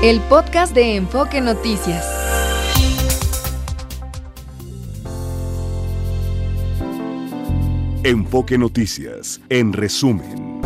El 0.00 0.20
podcast 0.20 0.76
de 0.76 0.94
Enfoque 0.94 1.40
Noticias. 1.40 2.06
Enfoque 8.04 8.58
Noticias, 8.58 9.40
en 9.48 9.72
resumen. 9.72 10.62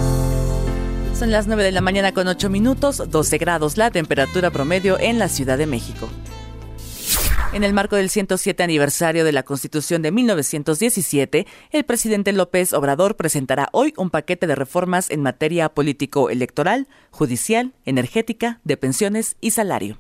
Son 1.19 1.31
las 1.31 1.47
9 1.47 1.65
de 1.65 1.73
la 1.73 1.81
mañana 1.81 2.13
con 2.13 2.29
8 2.29 2.51
minutos, 2.51 3.03
12 3.11 3.39
grados 3.39 3.79
la 3.79 3.91
temperatura 3.91 4.51
promedio 4.51 4.99
en 5.01 5.19
la 5.19 5.31
Ciudad 5.31 5.57
de 5.57 5.65
México. 5.67 6.11
En 7.53 7.65
el 7.65 7.75
marco 7.75 7.97
del 7.97 8.09
107 8.09 8.63
aniversario 8.63 9.27
de 9.27 9.33
la 9.33 9.43
Constitución 9.43 10.01
de 10.01 10.11
1917, 10.11 11.47
el 11.71 11.85
presidente 11.85 12.33
López 12.33 12.73
Obrador 12.73 13.15
presentará 13.15 13.69
hoy 13.73 13.93
un 13.99 14.09
paquete 14.09 14.47
de 14.47 14.55
reformas 14.55 15.11
en 15.11 15.21
materia 15.21 15.69
político-electoral, 15.69 16.89
judicial, 17.11 17.75
energética, 17.85 18.61
de 18.65 18.79
pensiones 18.79 19.37
y 19.43 19.51
salario. 19.51 19.99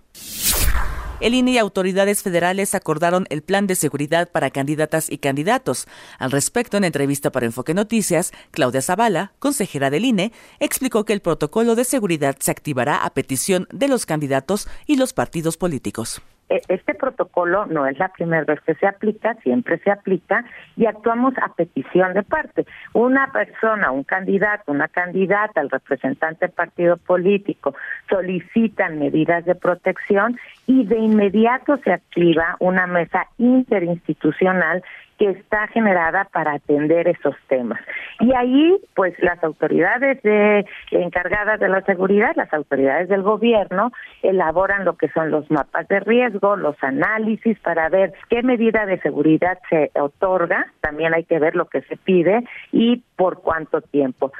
El 1.21 1.35
INE 1.35 1.53
y 1.53 1.59
autoridades 1.59 2.23
federales 2.23 2.75
acordaron 2.75 3.27
el 3.29 3.43
plan 3.43 3.67
de 3.67 3.75
seguridad 3.75 4.31
para 4.31 4.51
candidatas 4.51 5.11
y 5.11 5.19
candidatos. 5.19 5.87
Al 6.19 6.31
respecto, 6.31 6.79
en 6.79 6.85
entrevista 6.85 7.31
para 7.31 7.45
Enfoque 7.45 7.75
Noticias, 7.75 8.33
Claudia 8.51 8.81
Zavala, 8.81 9.35
consejera 9.39 9.91
del 9.91 10.07
INE, 10.07 10.33
explicó 10.59 11.05
que 11.05 11.13
el 11.13 11.21
protocolo 11.21 11.75
de 11.75 11.85
seguridad 11.85 12.35
se 12.41 12.51
activará 12.51 13.05
a 13.05 13.13
petición 13.13 13.69
de 13.71 13.89
los 13.89 14.07
candidatos 14.07 14.69
y 14.87 14.97
los 14.97 15.13
partidos 15.13 15.59
políticos. 15.59 16.23
E, 16.53 16.61
este 16.69 16.95
protocolo 16.95 17.65
no 17.65 17.87
es 17.87 17.99
la 17.99 18.09
primera 18.09 18.45
vez 18.45 18.61
que 18.61 18.75
se 18.75 18.87
aplica, 18.87 19.35
siempre 19.43 19.79
se 19.79 19.91
aplica 19.91 20.45
y 20.77 20.85
actuamos 20.85 21.33
a 21.39 21.55
petición 21.55 22.13
de 22.13 22.23
parte. 22.23 22.67
Una 22.93 23.33
persona, 23.33 23.91
un 23.91 24.05
candidato, 24.05 24.71
una 24.71 24.89
candidata, 24.89 25.63
el 25.63 25.71
representante 25.71 26.45
del 26.45 26.55
partido 26.55 26.99
político 26.99 27.75
solicitan 28.11 28.99
medidas 28.99 29.47
de 29.47 29.55
protección 29.55 30.39
y 30.67 30.85
de 30.85 30.99
inmediato 30.99 31.77
se 31.79 31.93
activa 31.93 32.57
una 32.61 32.87
mesa 32.87 33.27
interinstitucional 33.39 34.83
que 35.19 35.31
está 35.31 35.69
generada 35.69 36.25
para 36.33 36.55
atender 36.55 37.07
esos 37.07 37.37
temas. 37.47 37.81
Y 38.21 38.35
ahí, 38.35 38.77
pues 38.95 39.15
las 39.21 39.43
autoridades 39.45 40.21
de, 40.23 40.67
encargadas 40.91 41.61
de 41.61 41.69
la 41.69 41.83
seguridad, 41.83 42.33
las 42.35 42.53
autoridades 42.53 43.09
del 43.09 43.23
gobierno, 43.23 43.93
elaboran 44.23 44.85
lo 44.85 44.97
que 44.97 45.09
son 45.11 45.31
los 45.31 45.49
mapas 45.51 45.87
de 45.89 46.01
riesgo, 46.01 46.57
los 46.57 46.77
análisis 46.83 47.59
para 47.61 47.89
ver 47.89 48.13
qué 48.31 48.43
medida 48.43 48.85
de 48.87 49.01
seguridad 49.01 49.59
se 49.71 49.91
otorga, 49.95 50.67
también 50.81 51.15
hay 51.15 51.25
que 51.25 51.39
ver 51.39 51.55
lo 51.55 51.67
que 51.67 51.83
se 51.83 51.97
pide 51.97 52.43
y 52.73 53.05
por 53.17 53.43
cuánto 53.43 53.81
tiempo. 53.81 54.33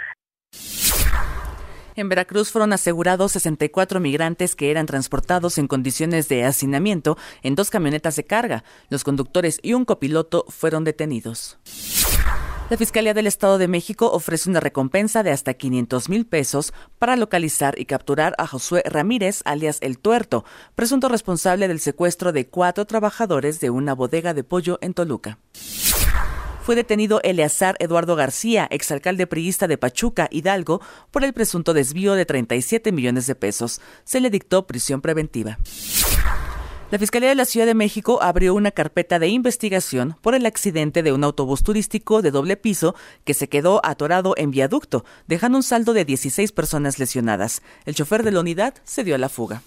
En 1.95 2.09
Veracruz 2.09 2.51
fueron 2.51 2.73
asegurados 2.73 3.33
64 3.33 4.01
migrantes 4.01 4.57
que 4.57 4.71
eran 4.71 4.87
transportados 4.87 5.59
en 5.59 5.69
condiciones 5.69 6.29
de 6.29 6.45
hacinamiento 6.45 7.19
en 7.43 7.55
dos 7.55 7.71
camionetas 7.71 8.17
de 8.17 8.25
carga. 8.25 8.65
Los 8.89 9.05
conductores 9.05 9.59
y 9.63 9.75
un 9.75 9.85
copiloto 9.85 10.47
fueron 10.49 10.85
detenidos. 10.85 11.59
La 12.71 12.79
Fiscalía 12.79 13.13
del 13.13 13.27
Estado 13.27 13.59
de 13.59 13.69
México 13.69 14.11
ofrece 14.11 14.49
una 14.49 14.61
recompensa 14.61 15.23
de 15.23 15.31
hasta 15.31 15.53
500 15.53 16.09
mil 16.09 16.25
pesos 16.25 16.73
para 16.99 17.17
localizar 17.17 17.79
y 17.79 17.85
capturar 17.85 18.35
a 18.39 18.47
Josué 18.47 18.83
Ramírez, 18.87 19.43
alias 19.45 19.77
El 19.83 19.99
Tuerto, 19.99 20.47
presunto 20.75 21.11
responsable 21.11 21.69
del 21.69 21.81
secuestro 21.81 22.33
de 22.33 22.47
cuatro 22.47 22.87
trabajadores 22.87 23.61
de 23.61 23.69
una 23.69 23.95
bodega 23.95 24.33
de 24.33 24.45
pollo 24.45 24.79
en 24.81 24.95
Toluca 24.95 25.39
fue 26.63 26.77
detenido 26.77 27.21
Eleazar 27.23 27.77
Eduardo 27.81 28.15
García, 28.15 28.69
exalcalde 28.71 29.27
priista 29.27 29.67
de 29.67 29.79
Pachuca, 29.79 30.29
Hidalgo, 30.31 30.81
por 31.11 31.25
el 31.25 31.33
presunto 31.33 31.75
desvío 31.75 32.15
de 32.15 32.25
37 32.25 32.93
millones 32.93 33.27
de 33.27 33.35
pesos. 33.35 33.81
Se 34.05 34.21
le 34.21 34.31
dictó 34.31 34.67
prisión 34.67 35.01
preventiva. 35.01 35.59
La 36.93 36.99
Fiscalía 36.99 37.31
de 37.31 37.35
la 37.35 37.47
Ciudad 37.47 37.67
de 37.67 37.75
México 37.75 38.23
abrió 38.23 38.55
una 38.55 38.71
carpeta 38.71 39.19
de 39.19 39.29
investigación 39.29 40.15
por 40.21 40.35
el 40.35 40.45
accidente 40.45 41.03
de 41.03 41.13
un 41.13 41.25
autobús 41.25 41.63
turístico 41.63 42.21
de 42.21 42.31
doble 42.31 42.59
piso 42.59 42.95
que 43.25 43.33
se 43.33 43.49
quedó 43.49 43.81
atorado 43.83 44.35
en 44.37 44.51
viaducto, 44.51 45.05
dejando 45.27 45.57
un 45.57 45.63
saldo 45.63 45.95
de 45.95 46.05
16 46.05 46.53
personas 46.53 46.99
lesionadas. 46.99 47.63
El 47.87 47.95
chofer 47.95 48.23
de 48.23 48.33
la 48.33 48.41
unidad 48.41 48.75
se 48.85 49.05
dio 49.05 49.15
a 49.15 49.19
la 49.19 49.31
fuga. 49.31 49.63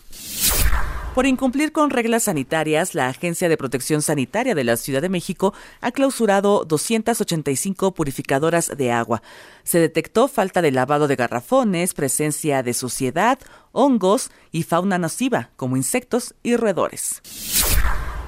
Por 1.16 1.26
incumplir 1.26 1.72
con 1.72 1.92
reglas 1.92 2.24
sanitarias, 2.24 2.94
la 2.94 3.08
Agencia 3.08 3.48
de 3.48 3.56
Protección 3.56 4.02
Sanitaria 4.02 4.54
de 4.54 4.66
la 4.66 4.76
Ciudad 4.76 5.02
de 5.02 5.08
México 5.08 5.54
ha 5.80 5.94
clausurado 5.94 6.66
285 6.66 7.94
purificadoras 7.94 8.70
de 8.76 8.92
agua. 8.92 9.22
Se 9.64 9.80
detectó 9.80 10.28
falta 10.28 10.62
de 10.62 10.74
lavado 10.74 11.08
de 11.08 11.16
garrafones, 11.16 11.94
presencia 11.94 12.64
de 12.64 12.74
suciedad, 12.74 13.40
hongos 13.72 14.30
y 14.52 14.64
fauna 14.64 14.98
nociva, 14.98 15.52
como 15.56 15.78
insectos 15.78 16.36
y 16.44 16.58
roedores. 16.58 17.22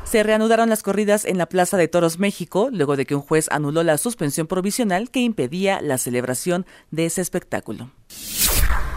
Se 0.05 0.23
reanudaron 0.23 0.69
las 0.69 0.81
corridas 0.81 1.25
en 1.25 1.37
la 1.37 1.47
Plaza 1.47 1.75
de 1.75 1.89
Toros 1.89 2.19
México 2.19 2.69
luego 2.71 2.95
de 2.95 3.05
que 3.05 3.15
un 3.15 3.21
juez 3.21 3.49
anuló 3.51 3.83
la 3.83 3.97
suspensión 3.97 4.47
provisional 4.47 5.11
que 5.11 5.19
impedía 5.19 5.81
la 5.81 5.97
celebración 5.97 6.65
de 6.91 7.07
ese 7.07 7.19
espectáculo. 7.19 7.91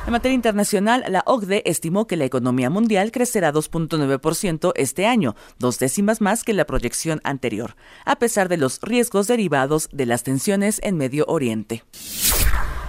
En 0.06 0.12
materia 0.12 0.34
internacional, 0.34 1.04
la 1.08 1.22
OCDE 1.26 1.62
estimó 1.66 2.06
que 2.06 2.16
la 2.16 2.24
economía 2.24 2.70
mundial 2.70 3.12
crecerá 3.12 3.52
2.9% 3.52 4.72
este 4.74 5.06
año, 5.06 5.36
dos 5.58 5.78
décimas 5.78 6.20
más 6.20 6.42
que 6.42 6.54
la 6.54 6.64
proyección 6.64 7.20
anterior, 7.22 7.76
a 8.04 8.16
pesar 8.16 8.48
de 8.48 8.56
los 8.56 8.80
riesgos 8.80 9.28
derivados 9.28 9.88
de 9.92 10.06
las 10.06 10.22
tensiones 10.22 10.80
en 10.82 10.96
Medio 10.96 11.26
Oriente. 11.26 11.84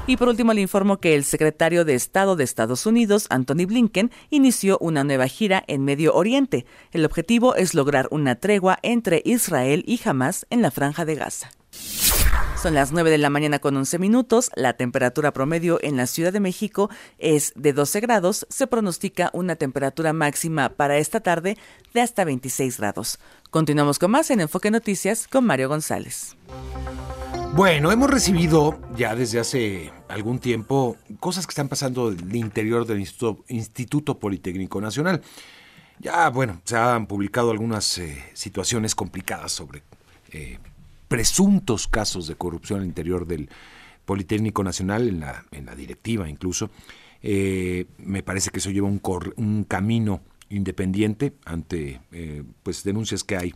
Y 0.08 0.18
por 0.18 0.30
último 0.30 0.54
le 0.54 0.62
informo 0.62 0.98
que 0.98 1.16
el 1.16 1.24
secretario 1.24 1.86
de 1.86 1.94
Estado 1.94 2.36
de 2.36 2.44
Estados 2.44 2.86
Unidos, 2.86 3.28
Anthony 3.30 3.66
Blinken, 3.68 4.12
inició 4.30 4.78
una 4.80 5.04
nueva 5.04 5.28
gira 5.28 5.64
en 5.68 5.86
Medio 5.86 6.16
Oriente. 6.16 6.66
El 6.92 7.06
objetivo 7.06 7.56
es 7.56 7.76
lograr 7.76 8.08
una 8.10 8.36
tregua 8.36 8.80
entre 8.82 9.22
Israel 9.26 9.84
y 9.86 10.02
Hamas 10.04 10.48
en 10.50 10.62
la 10.62 10.72
franja 10.72 11.06
de 11.06 11.16
Gaza. 11.16 11.52
Son 12.62 12.76
las 12.76 12.92
9 12.92 13.10
de 13.10 13.18
la 13.18 13.32
mañana 13.32 13.58
con 13.58 13.76
11 13.76 13.98
minutos. 13.98 14.52
La 14.56 14.74
temperatura 14.74 15.34
promedio 15.34 15.80
en 15.82 15.98
la 15.98 16.06
Ciudad 16.06 16.32
de 16.32 16.40
México 16.40 16.92
es 17.18 17.54
de 17.56 17.74
12 17.74 18.02
grados. 18.02 18.46
Se 18.52 18.68
pronostica 18.68 19.32
una 19.34 19.56
temperatura 19.56 20.14
máxima 20.14 20.70
para 20.70 20.98
esta 21.00 21.22
tarde 21.22 21.58
de 21.96 22.02
hasta 22.02 22.24
26 22.24 22.78
grados. 22.78 23.18
Continuamos 23.50 23.98
con 23.98 24.12
más 24.12 24.30
en 24.30 24.42
Enfoque 24.42 24.70
Noticias 24.70 25.28
con 25.28 25.44
Mario 25.44 25.70
González. 25.70 26.38
Bueno, 27.56 27.92
hemos 27.92 28.12
recibido 28.12 28.80
ya 28.96 29.16
desde 29.16 29.40
hace 29.40 29.92
algún 30.08 30.38
tiempo 30.38 30.98
cosas 31.20 31.48
que 31.48 31.52
están 31.54 31.68
pasando 31.68 32.12
en 32.12 32.20
el 32.20 32.36
interior 32.36 32.86
del 32.86 33.00
Instituto, 33.00 34.20
Politécnico 34.20 34.80
Nacional. 34.80 35.24
Ya, 35.98 36.30
bueno, 36.30 36.62
se 36.64 36.78
han 36.78 37.08
publicado 37.08 37.50
algunas 37.50 37.98
eh, 37.98 38.24
situaciones 38.36 38.94
complicadas 38.94 39.52
sobre 39.52 39.82
eh, 40.32 40.60
presuntos 41.12 41.90
casos 41.90 42.26
de 42.28 42.36
corrupción 42.36 42.80
al 42.80 42.86
interior 42.86 43.28
del 43.28 43.50
Politécnico 44.06 44.64
Nacional, 44.64 45.10
en 45.10 45.20
la, 45.20 45.44
en 45.52 45.66
la 45.66 45.76
directiva 45.76 46.30
incluso. 46.30 46.70
Eh, 47.22 47.86
me 47.98 48.24
parece 48.24 48.50
que 48.50 48.60
eso 48.60 48.72
lleva 48.72 48.88
un, 48.88 49.02
un 49.36 49.66
camino 49.66 50.22
independiente 50.48 51.34
ante 51.44 52.00
eh, 52.14 52.44
pues 52.64 52.86
denuncias 52.86 53.26
que 53.26 53.36
hay 53.36 53.54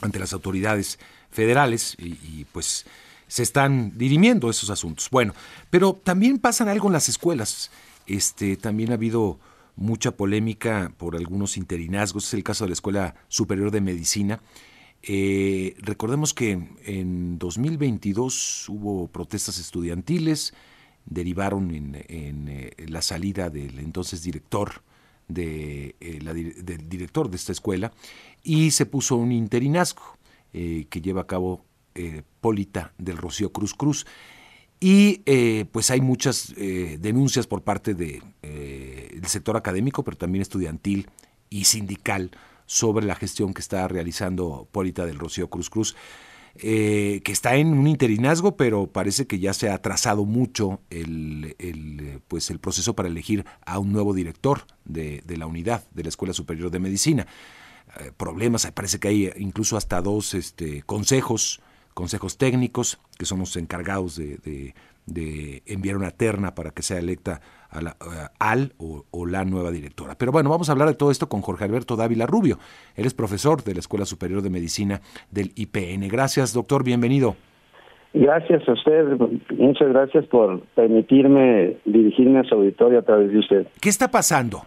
ante 0.00 0.18
las 0.18 0.32
autoridades 0.32 0.98
federales 1.30 1.96
y, 2.00 2.44
pues 2.46 2.84
se 3.28 3.44
están 3.44 3.96
dirimiendo 3.96 4.50
esos 4.50 4.68
asuntos. 4.68 5.08
Bueno, 5.08 5.34
pero 5.70 5.94
también 5.94 6.38
pasan 6.38 6.66
algo 6.68 6.88
en 6.88 6.94
las 6.94 7.08
escuelas. 7.08 7.70
Este, 8.08 8.56
también 8.56 8.90
ha 8.90 8.94
habido 8.94 9.38
mucha 9.76 10.10
polémica 10.10 10.92
por 10.96 11.14
algunos 11.14 11.56
interinazgos. 11.56 12.26
Es 12.26 12.34
el 12.34 12.42
caso 12.42 12.64
de 12.64 12.70
la 12.70 12.74
Escuela 12.74 13.14
Superior 13.28 13.70
de 13.70 13.80
Medicina, 13.80 14.40
eh, 15.08 15.76
recordemos 15.78 16.34
que 16.34 16.58
en 16.84 17.38
2022 17.38 18.68
hubo 18.68 19.06
protestas 19.06 19.60
estudiantiles, 19.60 20.52
derivaron 21.04 21.72
en, 21.72 21.94
eh, 22.48 22.72
la 22.88 23.02
salida 23.02 23.48
del 23.48 23.78
entonces 23.78 24.24
director 24.24 24.82
de, 25.28 25.94
eh, 26.00 26.54
del 26.60 26.88
director 26.88 27.30
de 27.30 27.36
esta 27.36 27.52
escuela 27.52 27.92
y 28.42 28.72
se 28.72 28.84
puso 28.84 29.14
un 29.14 29.30
interinazgo 29.30 30.18
que 30.52 31.02
lleva 31.02 31.20
a 31.20 31.26
cabo 31.26 31.66
Polita 32.40 32.94
del 32.96 33.18
Rocío 33.18 33.52
Cruz 33.52 33.74
Cruz. 33.74 34.06
Y 34.80 35.18
pues 35.70 35.90
hay 35.90 36.00
muchas 36.00 36.54
denuncias 36.56 37.46
por 37.46 37.60
parte 37.60 37.92
del 37.92 38.22
sector 39.26 39.54
académico, 39.54 40.02
pero 40.02 40.16
también 40.16 40.40
estudiantil 40.40 41.10
y 41.50 41.64
sindical 41.64 42.30
sobre 42.66 43.06
la 43.06 43.14
gestión 43.14 43.54
que 43.54 43.60
está 43.62 43.86
realizando 43.88 44.68
Polita 44.70 45.06
del 45.06 45.18
Rocío 45.18 45.48
Cruz 45.48 45.70
Cruz. 45.70 45.96
Eh, 46.58 47.20
que 47.22 47.32
está 47.32 47.56
en 47.56 47.74
un 47.74 47.86
interinazgo, 47.86 48.56
pero 48.56 48.86
parece 48.86 49.26
que 49.26 49.38
ya 49.38 49.52
se 49.52 49.68
ha 49.68 49.74
atrasado 49.74 50.24
mucho 50.24 50.80
el, 50.88 52.22
pues 52.28 52.50
el 52.50 52.60
proceso 52.60 52.94
para 52.96 53.08
elegir 53.08 53.44
a 53.66 53.78
un 53.78 53.92
nuevo 53.92 54.14
director 54.14 54.62
de, 54.86 55.22
la 55.26 55.46
unidad 55.46 55.84
de 55.90 56.04
la 56.04 56.08
Escuela 56.08 56.32
Superior 56.32 56.70
de 56.70 56.78
Medicina. 56.78 57.26
Eh, 58.00 58.10
problemas, 58.16 58.66
parece 58.72 58.98
que 58.98 59.08
hay 59.08 59.32
incluso 59.36 59.76
hasta 59.76 60.00
dos 60.00 60.32
este, 60.32 60.82
consejos, 60.82 61.60
consejos 61.92 62.38
técnicos, 62.38 62.98
que 63.18 63.26
son 63.26 63.40
los 63.40 63.54
encargados 63.56 64.16
de, 64.16 64.74
de 65.04 65.62
enviar 65.66 65.96
una 65.96 66.10
terna 66.10 66.54
para 66.54 66.70
que 66.70 66.82
sea 66.82 66.98
electa 66.98 67.42
al 67.70 68.72
o, 68.78 69.26
la 69.26 69.44
nueva 69.44 69.70
directora. 69.70 70.14
Pero 70.16 70.32
bueno, 70.32 70.50
vamos 70.50 70.68
a 70.68 70.72
hablar 70.72 70.88
de 70.88 70.94
todo 70.94 71.10
esto 71.10 71.28
con 71.28 71.40
Jorge 71.42 71.64
Alberto 71.64 71.96
Dávila 71.96 72.26
Rubio. 72.26 72.58
Él 72.94 73.06
es 73.06 73.14
profesor 73.14 73.62
de 73.62 73.74
la 73.74 73.80
Escuela 73.80 74.04
Superior 74.04 74.42
de 74.42 74.50
Medicina 74.50 75.00
del 75.30 75.52
IPN. 75.56 76.08
Gracias, 76.08 76.52
doctor, 76.52 76.84
bienvenido. 76.84 77.36
Gracias 78.14 78.66
a 78.66 78.72
usted, 78.72 79.04
muchas 79.58 79.88
gracias 79.88 80.24
por 80.26 80.60
permitirme 80.74 81.76
dirigirme 81.84 82.38
a 82.38 82.44
su 82.44 82.54
auditorio 82.54 83.00
a 83.00 83.02
través 83.02 83.30
de 83.30 83.38
usted. 83.38 83.66
¿Qué 83.78 83.90
está 83.90 84.10
pasando? 84.10 84.62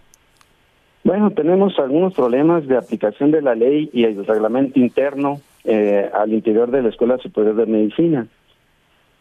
Bueno, 1.03 1.31
tenemos 1.31 1.79
algunos 1.79 2.13
problemas 2.13 2.67
de 2.67 2.77
aplicación 2.77 3.31
de 3.31 3.41
la 3.41 3.55
ley 3.55 3.89
y 3.91 4.03
el 4.03 4.23
reglamento 4.25 4.79
interno 4.79 5.39
eh, 5.63 6.09
al 6.13 6.33
interior 6.33 6.69
de 6.69 6.83
la 6.83 6.89
Escuela 6.89 7.17
Superior 7.17 7.55
de 7.55 7.65
Medicina. 7.65 8.27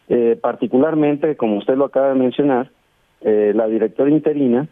Eh, 0.08 0.38
particularmente, 0.40 1.36
como 1.36 1.58
usted 1.58 1.76
lo 1.76 1.86
acaba 1.86 2.08
de 2.08 2.14
mencionar, 2.14 2.70
eh, 3.22 3.52
la 3.54 3.66
directora 3.66 4.10
interina 4.10 4.68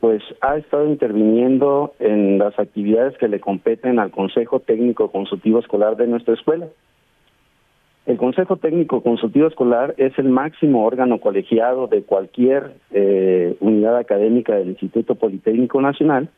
pues 0.00 0.22
ha 0.40 0.56
estado 0.56 0.86
interviniendo 0.86 1.94
en 1.98 2.38
las 2.38 2.58
actividades 2.58 3.16
que 3.18 3.28
le 3.28 3.40
competen 3.40 3.98
al 3.98 4.10
Consejo 4.10 4.60
Técnico 4.60 5.10
Consultivo 5.10 5.58
Escolar 5.58 5.96
de 5.96 6.06
nuestra 6.06 6.34
escuela. 6.34 6.68
El 8.04 8.18
Consejo 8.18 8.56
Técnico 8.56 9.02
Consultivo 9.02 9.48
Escolar 9.48 9.94
es 9.96 10.16
el 10.18 10.28
máximo 10.28 10.84
órgano 10.84 11.18
colegiado 11.18 11.88
de 11.88 12.02
cualquier 12.02 12.74
eh, 12.92 13.56
unidad 13.60 13.96
académica 13.96 14.54
del 14.54 14.68
Instituto 14.68 15.16
Politécnico 15.16 15.80
Nacional 15.80 16.28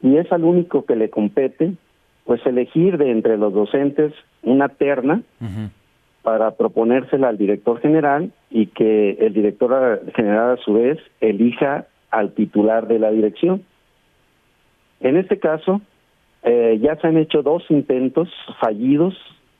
y 0.00 0.16
es 0.16 0.30
al 0.32 0.44
único 0.44 0.84
que 0.86 0.96
le 0.96 1.10
compete 1.10 1.74
pues 2.24 2.44
elegir 2.46 2.96
de 2.96 3.10
entre 3.10 3.36
los 3.36 3.52
docentes 3.52 4.14
una 4.42 4.68
terna 4.68 5.22
para 6.22 6.52
proponérsela 6.52 7.28
al 7.28 7.36
director 7.36 7.80
general 7.80 8.32
y 8.52 8.66
que 8.66 9.12
el 9.20 9.32
director 9.32 10.02
general 10.14 10.58
a 10.58 10.62
su 10.62 10.74
vez 10.74 10.98
elija 11.20 11.86
al 12.10 12.32
titular 12.32 12.86
de 12.86 12.98
la 12.98 13.10
dirección. 13.10 13.62
En 15.00 15.16
este 15.16 15.38
caso, 15.38 15.80
eh, 16.42 16.78
ya 16.80 16.96
se 16.96 17.06
han 17.06 17.16
hecho 17.16 17.42
dos 17.42 17.64
intentos 17.70 18.28
fallidos 18.60 19.14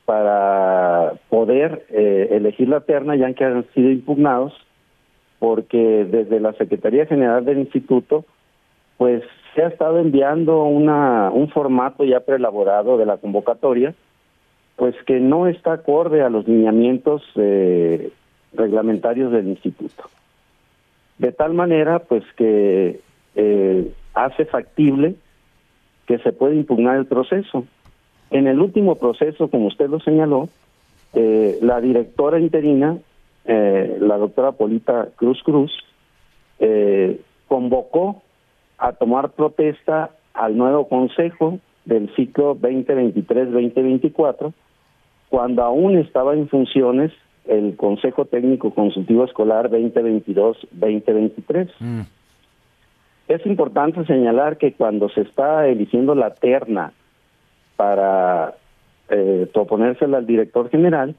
para 0.05 1.15
poder 1.29 1.87
eh, 1.91 2.29
elegir 2.33 2.69
la 2.69 2.81
terna, 2.81 3.17
ya 3.17 3.33
que 3.33 3.44
han 3.44 3.65
sido 3.75 3.91
impugnados, 3.91 4.53
porque 5.39 6.05
desde 6.05 6.41
la 6.41 6.53
Secretaría 6.55 7.06
General 7.06 7.44
del 7.44 7.59
Instituto, 7.59 8.25
pues 8.99 9.23
se 9.55 9.62
ha 9.62 9.69
estado 9.69 9.99
enviando 9.99 10.65
una, 10.65 11.31
un 11.31 11.49
formato 11.50 12.05
ya 12.05 12.21
preelaborado 12.21 12.99
de 12.99 13.06
la 13.06 13.17
convocatoria, 13.17 13.94
pues 14.77 14.94
que 15.06 15.21
no 15.21 15.47
está 15.47 15.75
acorde 15.75 16.23
a 16.23 16.31
los 16.31 16.47
lineamientos 16.47 17.23
eh, 17.37 18.11
reglamentarios 18.54 19.32
del 19.32 19.49
instituto. 19.49 20.04
De 21.19 21.32
tal 21.32 21.54
manera, 21.54 22.00
pues 22.00 22.25
que 22.37 23.00
eh, 23.34 23.93
hace 24.14 24.44
factible 24.44 25.14
que 26.06 26.19
se 26.19 26.32
pueda 26.32 26.54
impugnar 26.54 26.96
el 26.96 27.06
proceso. 27.06 27.64
En 28.31 28.46
el 28.46 28.60
último 28.60 28.96
proceso, 28.96 29.49
como 29.49 29.66
usted 29.66 29.88
lo 29.88 30.00
señaló, 30.00 30.49
eh, 31.14 31.58
la 31.62 31.81
directora 31.81 32.38
interina, 32.40 32.99
la 33.44 34.19
doctora 34.19 34.52
Polita 34.52 35.08
Cruz 35.16 35.43
Cruz, 35.43 35.72
convocó 37.48 38.22
a 38.78 38.93
tomar 38.93 39.31
protesta 39.31 40.10
al 40.34 40.56
nuevo 40.56 40.88
consejo 40.88 41.58
del 41.84 42.14
ciclo 42.14 42.56
2023-2024 42.56 44.52
cuando 45.28 45.62
aún 45.62 45.98
estaba 45.98 46.34
en 46.34 46.48
funciones 46.48 47.12
el 47.47 47.77
Consejo 47.77 48.25
Técnico 48.25 48.73
Consultivo 48.73 49.25
Escolar 49.25 49.71
2022-2023. 49.71 51.69
Mm. 51.81 52.00
Es 53.29 53.47
importante 53.47 54.05
señalar 54.06 54.59
que 54.59 54.73
cuando 54.73 55.09
se 55.09 55.23
está 55.23 55.67
eligiendo 55.67 56.15
la 56.15 56.35
terna 56.35 56.93
para 57.77 58.55
eh, 59.09 59.49
proponérsela 59.53 60.19
al 60.19 60.27
director 60.27 60.69
general, 60.71 61.15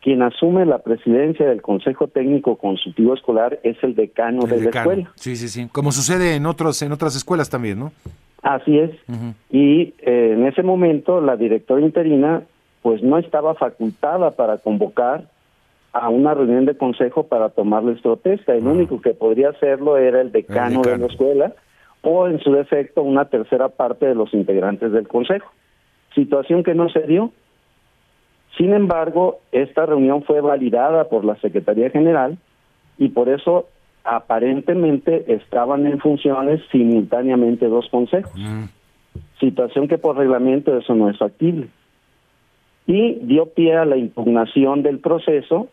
quien 0.00 0.22
asume 0.22 0.64
la 0.66 0.78
presidencia 0.78 1.46
del 1.46 1.62
Consejo 1.62 2.06
Técnico 2.06 2.56
Consultivo 2.56 3.14
Escolar 3.14 3.58
es 3.64 3.76
el 3.82 3.96
decano 3.96 4.46
de 4.46 4.60
la 4.60 4.70
escuela. 4.70 5.12
Sí, 5.16 5.34
sí, 5.34 5.48
sí. 5.48 5.68
Como 5.72 5.90
sucede 5.90 6.36
en 6.36 6.46
otros 6.46 6.80
en 6.82 6.92
otras 6.92 7.16
escuelas 7.16 7.50
también, 7.50 7.80
¿no? 7.80 7.92
Así 8.42 8.78
es. 8.78 8.90
Y 9.50 9.94
eh, 9.98 10.34
en 10.34 10.46
ese 10.46 10.62
momento 10.62 11.20
la 11.20 11.36
directora 11.36 11.80
interina 11.80 12.42
pues 12.82 13.02
no 13.02 13.18
estaba 13.18 13.56
facultada 13.56 14.30
para 14.30 14.58
convocar 14.58 15.28
a 15.96 16.08
una 16.08 16.34
reunión 16.34 16.66
de 16.66 16.76
consejo 16.76 17.26
para 17.26 17.50
tomarles 17.50 18.00
protesta. 18.00 18.54
El 18.54 18.66
único 18.66 19.00
que 19.00 19.14
podría 19.14 19.50
hacerlo 19.50 19.96
era 19.96 20.20
el 20.20 20.32
decano, 20.32 20.82
de 20.82 20.98
la 20.98 21.06
escuela 21.06 21.54
o 22.02 22.28
en 22.28 22.38
su 22.40 22.52
defecto 22.52 23.02
una 23.02 23.26
tercera 23.26 23.68
parte 23.68 24.06
de 24.06 24.14
los 24.14 24.32
integrantes 24.32 24.92
del 24.92 25.08
consejo. 25.08 25.50
Situación 26.14 26.62
que 26.62 26.74
no 26.74 26.88
se 26.88 27.00
dio. 27.00 27.32
Sin 28.56 28.72
embargo, 28.72 29.40
esta 29.52 29.86
reunión 29.86 30.22
fue 30.22 30.40
validada 30.40 31.08
por 31.08 31.24
la 31.24 31.36
Secretaría 31.36 31.90
General 31.90 32.38
y 32.96 33.08
por 33.08 33.28
eso 33.28 33.68
aparentemente 34.04 35.24
estaban 35.34 35.86
en 35.86 35.98
funciones 35.98 36.60
simultáneamente 36.70 37.66
dos 37.66 37.88
consejos. 37.90 38.32
Mm. 38.36 38.64
Situación 39.40 39.88
que 39.88 39.98
por 39.98 40.16
reglamento 40.16 40.76
eso 40.76 40.94
no 40.94 41.10
es 41.10 41.18
factible 41.18 41.68
y 42.86 43.14
dio 43.22 43.46
pie 43.46 43.76
a 43.76 43.84
la 43.84 43.96
impugnación 43.96 44.82
del 44.82 45.00
proceso 45.00 45.68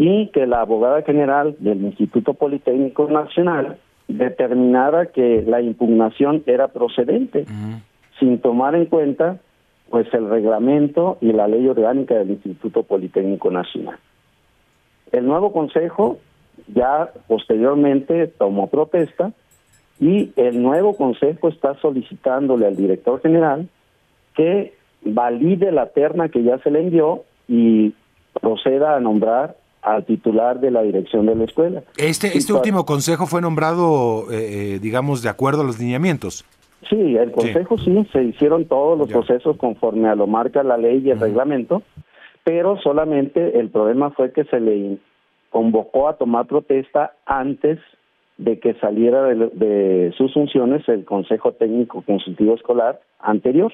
y 0.00 0.28
que 0.28 0.46
la 0.46 0.62
abogada 0.62 1.02
general 1.02 1.56
del 1.58 1.84
Instituto 1.84 2.32
Politécnico 2.32 3.10
Nacional 3.10 3.76
determinara 4.08 5.06
que 5.12 5.44
la 5.46 5.60
impugnación 5.60 6.42
era 6.46 6.68
procedente, 6.68 7.44
sin 8.18 8.38
tomar 8.38 8.74
en 8.76 8.86
cuenta 8.86 9.40
pues 9.90 10.06
el 10.14 10.30
reglamento 10.30 11.18
y 11.20 11.32
la 11.32 11.48
ley 11.48 11.68
orgánica 11.68 12.14
del 12.14 12.30
Instituto 12.30 12.82
Politécnico 12.82 13.50
Nacional. 13.50 13.98
El 15.12 15.26
nuevo 15.26 15.52
consejo 15.52 16.16
ya 16.74 17.10
posteriormente 17.28 18.26
tomó 18.26 18.68
protesta 18.68 19.32
y 20.00 20.32
el 20.36 20.62
nuevo 20.62 20.96
consejo 20.96 21.48
está 21.48 21.74
solicitándole 21.74 22.66
al 22.66 22.74
director 22.74 23.20
general 23.20 23.68
que 24.34 24.72
valide 25.02 25.72
la 25.72 25.90
terna 25.90 26.30
que 26.30 26.42
ya 26.42 26.56
se 26.60 26.70
le 26.70 26.80
envió 26.80 27.24
y 27.48 27.92
proceda 28.40 28.96
a 28.96 29.00
nombrar 29.00 29.60
al 29.82 30.04
titular 30.04 30.60
de 30.60 30.70
la 30.70 30.82
dirección 30.82 31.26
de 31.26 31.34
la 31.34 31.44
escuela. 31.44 31.82
Este, 31.96 32.36
este 32.36 32.52
último 32.52 32.84
consejo 32.84 33.26
fue 33.26 33.40
nombrado, 33.40 34.30
eh, 34.30 34.74
eh, 34.74 34.78
digamos, 34.80 35.22
de 35.22 35.28
acuerdo 35.28 35.62
a 35.62 35.64
los 35.64 35.78
lineamientos. 35.78 36.44
Sí, 36.88 37.16
el 37.16 37.30
consejo 37.32 37.78
sí. 37.78 38.06
se 38.12 38.22
hicieron 38.24 38.66
todos 38.66 38.98
los 38.98 39.08
procesos 39.08 39.56
conforme 39.56 40.08
a 40.08 40.14
lo 40.14 40.26
marca 40.26 40.62
la 40.62 40.76
ley 40.76 41.02
y 41.04 41.10
el 41.10 41.20
reglamento, 41.20 41.82
pero 42.42 42.78
solamente 42.80 43.58
el 43.58 43.68
problema 43.68 44.10
fue 44.10 44.32
que 44.32 44.44
se 44.44 44.60
le 44.60 44.98
convocó 45.50 46.08
a 46.08 46.16
tomar 46.16 46.46
protesta 46.46 47.14
antes 47.26 47.78
de 48.38 48.58
que 48.58 48.74
saliera 48.74 49.22
de 49.24 50.14
sus 50.16 50.32
funciones 50.32 50.88
el 50.88 51.04
Consejo 51.04 51.52
Técnico 51.52 52.02
Consultivo 52.02 52.54
Escolar 52.54 53.00
anterior 53.18 53.72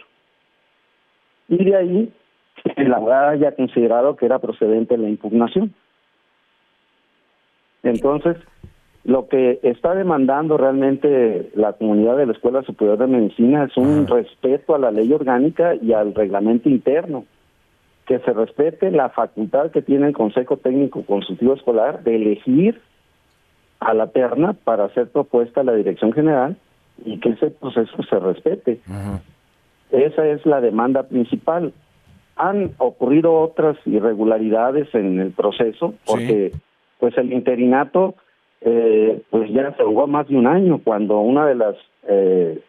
y 1.48 1.64
de 1.64 1.76
ahí 1.76 2.12
la 2.76 2.96
abogada 2.96 3.30
haya 3.30 3.52
considerado 3.54 4.16
que 4.16 4.26
era 4.26 4.38
procedente 4.38 4.96
la 4.98 5.08
impugnación. 5.08 5.74
Entonces, 7.90 8.36
lo 9.04 9.28
que 9.28 9.60
está 9.62 9.94
demandando 9.94 10.56
realmente 10.56 11.50
la 11.54 11.74
comunidad 11.74 12.16
de 12.16 12.26
la 12.26 12.32
Escuela 12.32 12.62
Superior 12.62 12.98
de 12.98 13.06
Medicina 13.06 13.64
es 13.64 13.76
un 13.76 14.06
respeto 14.06 14.74
a 14.74 14.78
la 14.78 14.90
ley 14.90 15.12
orgánica 15.12 15.74
y 15.76 15.92
al 15.92 16.14
reglamento 16.14 16.68
interno, 16.68 17.24
que 18.06 18.18
se 18.18 18.32
respete 18.32 18.90
la 18.90 19.10
facultad 19.10 19.70
que 19.70 19.82
tiene 19.82 20.08
el 20.08 20.12
Consejo 20.12 20.56
Técnico 20.56 21.02
Consultivo 21.04 21.54
Escolar 21.54 22.02
de 22.02 22.16
elegir 22.16 22.80
a 23.78 23.94
la 23.94 24.08
terna 24.08 24.54
para 24.54 24.86
hacer 24.86 25.08
propuesta 25.08 25.60
a 25.60 25.64
la 25.64 25.74
Dirección 25.74 26.12
General 26.12 26.56
y 27.04 27.18
que 27.20 27.30
ese 27.30 27.50
proceso 27.50 28.02
se 28.08 28.18
respete. 28.18 28.80
Esa 29.92 30.26
es 30.26 30.44
la 30.46 30.60
demanda 30.60 31.04
principal. 31.04 31.72
Han 32.36 32.72
ocurrido 32.78 33.34
otras 33.34 33.76
irregularidades 33.86 34.92
en 34.94 35.20
el 35.20 35.30
proceso 35.30 35.94
porque 36.04 36.52
pues 36.98 37.16
el 37.18 37.32
interinato 37.32 38.14
eh, 38.60 39.22
pues 39.30 39.50
ya 39.50 39.74
se 39.76 39.84
jugó 39.84 40.06
más 40.06 40.28
de 40.28 40.36
un 40.36 40.46
año 40.46 40.80
cuando 40.82 41.20
una 41.20 41.46
de 41.46 41.54
las 41.54 41.76
eh, 42.08 42.60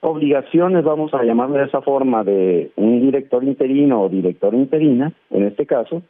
obligaciones, 0.00 0.84
vamos 0.84 1.14
a 1.14 1.22
llamarle 1.22 1.58
de 1.58 1.64
esa 1.66 1.80
forma, 1.80 2.24
de 2.24 2.70
un 2.76 3.00
director 3.00 3.42
interino 3.44 4.02
o 4.02 4.08
director 4.08 4.54
interina, 4.54 5.12
en 5.30 5.44
este 5.44 5.66
caso, 5.66 6.02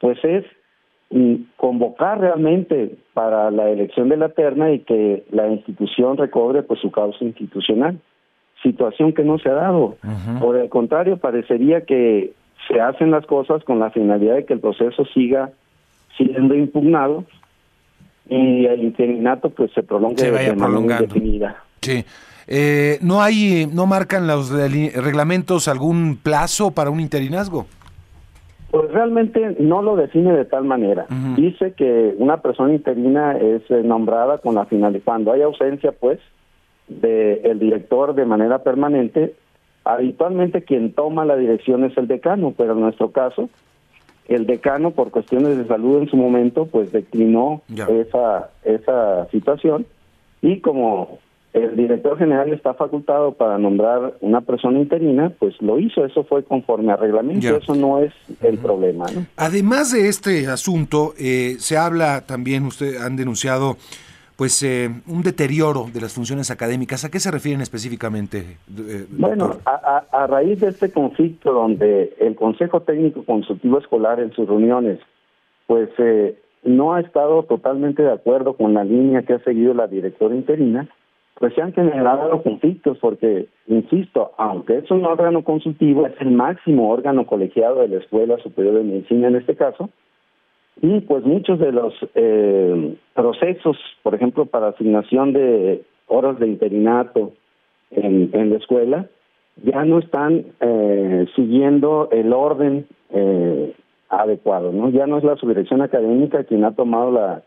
pues 0.00 0.18
es 0.24 0.44
convocar 1.56 2.18
realmente 2.18 2.96
para 3.12 3.50
la 3.50 3.70
elección 3.70 4.08
de 4.08 4.16
la 4.16 4.30
terna 4.30 4.72
y 4.72 4.80
que 4.80 5.24
la 5.30 5.48
institución 5.48 6.16
recobre 6.16 6.62
pues 6.62 6.80
su 6.80 6.90
causa 6.90 7.22
institucional 7.24 8.00
situación 8.64 9.12
que 9.12 9.22
no 9.22 9.38
se 9.38 9.48
ha 9.50 9.54
dado. 9.54 9.96
Por 10.40 10.56
el 10.56 10.68
contrario, 10.68 11.18
parecería 11.18 11.82
que 11.82 12.32
se 12.66 12.80
hacen 12.80 13.10
las 13.10 13.26
cosas 13.26 13.62
con 13.62 13.78
la 13.78 13.90
finalidad 13.90 14.36
de 14.36 14.46
que 14.46 14.54
el 14.54 14.60
proceso 14.60 15.04
siga 15.14 15.52
siendo 16.16 16.54
impugnado 16.54 17.24
y 18.28 18.66
el 18.66 18.82
interinato 18.84 19.50
pues 19.50 19.70
se 19.72 19.82
prolongue 19.82 20.18
Se 20.22 20.30
vaya 20.30 20.50
de 20.50 20.56
manera 20.56 20.66
prolongando. 20.66 21.04
indefinida. 21.04 21.56
Sí. 21.80 22.04
Eh, 22.46 22.98
¿No 23.00 23.22
hay, 23.22 23.66
no 23.72 23.86
marcan 23.86 24.26
los 24.26 24.50
reglamentos 24.50 25.68
algún 25.68 26.18
plazo 26.22 26.70
para 26.70 26.90
un 26.90 27.00
interinazgo? 27.00 27.66
Pues 28.70 28.90
realmente 28.90 29.56
no 29.60 29.82
lo 29.82 29.94
define 29.94 30.32
de 30.32 30.44
tal 30.44 30.64
manera. 30.64 31.06
Dice 31.36 31.74
que 31.74 32.14
una 32.18 32.38
persona 32.42 32.74
interina 32.74 33.36
es 33.38 33.62
eh, 33.70 33.82
nombrada 33.84 34.38
con 34.38 34.56
la 34.56 34.64
finalidad, 34.66 35.02
cuando 35.04 35.32
hay 35.32 35.42
ausencia, 35.42 35.92
pues, 35.92 36.18
del 36.88 37.58
director 37.60 38.14
de 38.14 38.26
manera 38.26 38.64
permanente, 38.64 39.34
habitualmente 39.84 40.64
quien 40.64 40.92
toma 40.92 41.24
la 41.24 41.36
dirección 41.36 41.84
es 41.84 41.96
el 41.96 42.08
decano, 42.08 42.52
pero 42.56 42.72
en 42.72 42.80
nuestro 42.80 43.12
caso, 43.12 43.48
el 44.28 44.46
decano, 44.46 44.92
por 44.92 45.10
cuestiones 45.10 45.56
de 45.58 45.66
salud 45.66 46.02
en 46.02 46.08
su 46.08 46.16
momento, 46.16 46.66
pues 46.66 46.92
declinó 46.92 47.62
Ya. 47.68 47.86
esa, 47.86 48.50
esa 48.64 49.28
situación 49.30 49.86
y 50.42 50.60
como 50.60 51.18
el 51.52 51.76
director 51.76 52.18
general 52.18 52.52
está 52.52 52.74
facultado 52.74 53.32
para 53.34 53.58
nombrar 53.58 54.14
una 54.20 54.40
persona 54.40 54.80
interina, 54.80 55.30
pues 55.38 55.54
lo 55.62 55.78
hizo, 55.78 56.04
eso 56.04 56.24
fue 56.24 56.42
conforme 56.42 56.90
a 56.92 56.96
reglamento, 56.96 57.40
Ya. 57.46 57.56
eso 57.58 57.74
no 57.76 58.00
es 58.00 58.12
el 58.42 58.58
problema. 58.58 59.06
¿no? 59.14 59.24
Además 59.36 59.92
de 59.92 60.08
este 60.08 60.48
asunto, 60.48 61.14
eh, 61.18 61.54
se 61.58 61.76
habla 61.76 62.22
también, 62.26 62.64
usted 62.66 62.96
han 62.96 63.14
denunciado, 63.16 63.76
pues 64.36 64.62
eh, 64.62 64.90
un 65.06 65.22
deterioro 65.22 65.86
de 65.92 66.00
las 66.00 66.12
funciones 66.12 66.50
académicas. 66.50 67.04
¿A 67.04 67.10
qué 67.10 67.20
se 67.20 67.30
refieren 67.30 67.60
específicamente? 67.60 68.38
eh, 68.76 69.06
Bueno, 69.10 69.56
a, 69.64 70.04
a- 70.10 70.22
a 70.22 70.26
raíz 70.26 70.60
de 70.60 70.68
este 70.68 70.90
conflicto 70.90 71.52
donde 71.52 72.14
el 72.18 72.34
Consejo 72.34 72.80
Técnico 72.82 73.24
Consultivo 73.24 73.78
Escolar 73.78 74.18
en 74.20 74.32
sus 74.32 74.48
reuniones, 74.48 74.98
pues 75.66 75.88
eh, 75.98 76.36
no 76.64 76.94
ha 76.94 77.00
estado 77.00 77.44
totalmente 77.44 78.02
de 78.02 78.12
acuerdo 78.12 78.54
con 78.56 78.74
la 78.74 78.84
línea 78.84 79.22
que 79.22 79.34
ha 79.34 79.38
seguido 79.44 79.72
la 79.74 79.86
directora 79.86 80.34
interina, 80.34 80.88
pues 81.38 81.52
se 81.54 81.62
han 81.62 81.72
generado 81.72 82.42
conflictos 82.42 82.96
porque, 83.00 83.48
insisto, 83.66 84.32
aunque 84.38 84.78
es 84.78 84.90
un 84.90 85.04
órgano 85.04 85.42
consultivo, 85.44 86.06
es 86.06 86.14
el 86.20 86.30
máximo 86.30 86.90
órgano 86.90 87.26
colegiado 87.26 87.80
de 87.80 87.88
la 87.88 87.98
Escuela 87.98 88.36
Superior 88.38 88.74
de 88.76 88.84
Medicina 88.84 89.28
en 89.28 89.36
este 89.36 89.54
caso, 89.56 89.90
y 90.80 91.00
pues 91.00 91.24
muchos 91.24 91.58
de 91.58 91.72
los 91.72 91.94
eh, 92.14 92.96
procesos, 93.14 93.76
por 94.02 94.14
ejemplo, 94.14 94.46
para 94.46 94.68
asignación 94.68 95.32
de 95.32 95.84
horas 96.06 96.38
de 96.38 96.48
interinato 96.48 97.32
en, 97.90 98.30
en 98.32 98.50
la 98.50 98.56
escuela, 98.56 99.08
ya 99.62 99.84
no 99.84 99.98
están 100.00 100.44
eh, 100.60 101.26
siguiendo 101.36 102.08
el 102.10 102.32
orden 102.32 102.86
eh, 103.10 103.72
adecuado, 104.08 104.72
¿no? 104.72 104.90
Ya 104.90 105.06
no 105.06 105.18
es 105.18 105.24
la 105.24 105.36
subdirección 105.36 105.80
académica 105.80 106.44
quien 106.44 106.64
ha 106.64 106.74
tomado 106.74 107.12
la, 107.12 107.42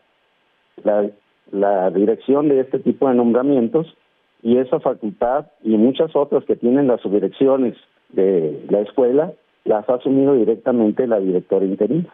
la, 0.84 1.10
la 1.52 1.90
dirección 1.90 2.48
de 2.48 2.60
este 2.60 2.78
tipo 2.78 3.08
de 3.08 3.14
nombramientos 3.14 3.94
y 4.42 4.56
esa 4.56 4.80
facultad 4.80 5.46
y 5.62 5.76
muchas 5.76 6.14
otras 6.16 6.44
que 6.44 6.56
tienen 6.56 6.86
las 6.86 7.00
subdirecciones 7.02 7.76
de 8.10 8.64
la 8.70 8.80
escuela 8.80 9.32
las 9.64 9.88
ha 9.88 9.94
asumido 9.94 10.34
directamente 10.34 11.06
la 11.06 11.20
directora 11.20 11.64
interina. 11.64 12.08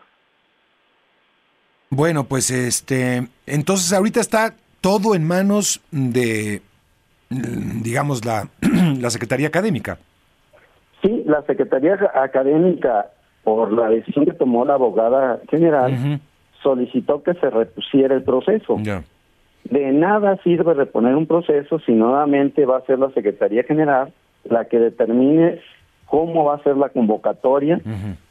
Bueno, 1.95 2.25
pues 2.25 2.51
este, 2.51 3.29
entonces 3.47 3.93
ahorita 3.93 4.21
está 4.21 4.55
todo 4.81 5.15
en 5.15 5.25
manos 5.27 5.81
de, 5.91 6.61
digamos, 7.31 8.25
la, 8.25 8.49
la 9.01 9.11
Secretaría 9.11 9.49
Académica. 9.49 9.99
Sí, 11.03 11.23
la 11.27 11.43
Secretaría 11.43 11.99
Académica, 12.15 13.07
por 13.45 13.73
la 13.73 13.89
decisión 13.89 14.25
que 14.25 14.33
tomó 14.33 14.65
la 14.65 14.75
abogada 14.75 15.41
general, 15.51 16.21
solicitó 16.63 17.23
que 17.23 17.35
se 17.35 17.51
repusiera 17.51 18.15
el 18.15 18.23
proceso. 18.23 18.77
De 19.65 19.93
nada 19.93 20.39
sirve 20.43 20.75
reponer 20.75 21.15
un 21.15 21.27
proceso 21.27 21.79
si 21.81 21.93
nuevamente 21.93 22.67
va 22.67 22.79
a 22.79 22.87
ser 22.87 22.99
la 22.99 23.11
Secretaría 23.11 23.63
General 23.65 24.13
la 24.45 24.67
que 24.67 24.79
determine 24.79 25.61
cómo 26.07 26.45
va 26.45 26.57
a 26.57 26.63
ser 26.63 26.77
la 26.77 26.91
convocatoria 26.91 27.81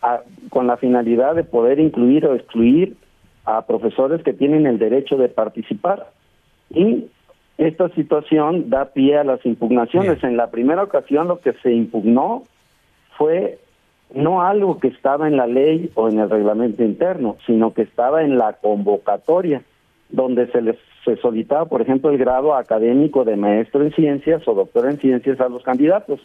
a- 0.02 0.22
con 0.50 0.68
la 0.68 0.78
finalidad 0.78 1.34
de 1.34 1.44
poder 1.44 1.80
incluir 1.80 2.26
o 2.28 2.36
excluir 2.36 2.96
a 3.46 3.66
profesores 3.66 4.24
que 4.24 4.34
tienen 4.34 4.66
el 4.66 4.80
derecho 4.80 5.18
de 5.18 5.30
participar. 5.30 6.08
Y 6.70 7.06
esta 7.58 7.90
situación 7.90 8.70
da 8.70 8.86
pie 8.86 9.18
a 9.18 9.24
las 9.24 9.46
impugnaciones. 9.46 10.22
Bien. 10.22 10.32
En 10.32 10.38
la 10.38 10.50
primera 10.50 10.84
ocasión 10.84 11.28
lo 11.28 11.40
que 11.40 11.54
se 11.62 11.72
impugnó 11.72 12.44
fue 13.18 13.60
no 14.14 14.42
algo 14.42 14.80
que 14.80 14.90
estaba 14.90 15.28
en 15.28 15.38
la 15.38 15.48
ley 15.48 15.92
o 15.96 16.08
en 16.08 16.20
el 16.20 16.30
reglamento 16.30 16.84
interno, 16.84 17.38
sino 17.46 17.74
que 17.74 17.82
estaba 17.82 18.24
en 18.24 18.38
la 18.38 18.54
convocatoria, 18.54 19.64
donde 20.10 20.48
se 20.48 20.62
les 20.62 20.78
se 21.04 21.18
solicitaba, 21.18 21.66
por 21.66 21.82
ejemplo, 21.82 22.12
el 22.12 22.18
grado 22.18 22.56
académico 22.56 23.26
de 23.26 23.36
maestro 23.36 23.84
en 23.84 23.92
ciencias 23.92 24.48
o 24.48 24.54
doctor 24.54 24.90
en 24.90 25.00
ciencias 25.00 25.40
a 25.42 25.50
los 25.50 25.64
candidatos. 25.64 26.22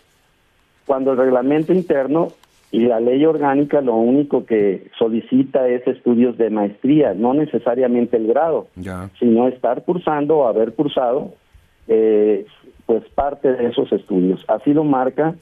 Cuando 0.87 1.13
el 1.13 1.19
reglamento 1.19 1.73
interno 1.73 2.29
y 2.71 2.81
la 2.81 3.01
ley 3.01 3.25
orgánica 3.25 3.81
lo 3.81 3.97
único 3.97 4.45
que 4.45 4.91
solicita 4.99 5.67
es 5.69 5.87
estudios 5.87 6.37
de 6.37 6.51
maestría, 6.51 7.15
no 7.15 7.33
necesariamente 7.35 8.17
el 8.17 8.27
grado 8.27 8.69
Ya. 8.77 9.11
sino 9.19 9.49
estar 9.49 9.85
cursando 9.85 10.39
o 10.39 10.47
haber 10.47 10.75
cursado 10.75 11.33
eh, 11.87 12.47
pues 12.87 13.05
parte 13.15 13.53
de 13.53 13.69
esos 13.69 13.91
estudios. 13.93 14.45
Así 14.49 14.73
lo 14.73 14.85
marca 14.85 15.35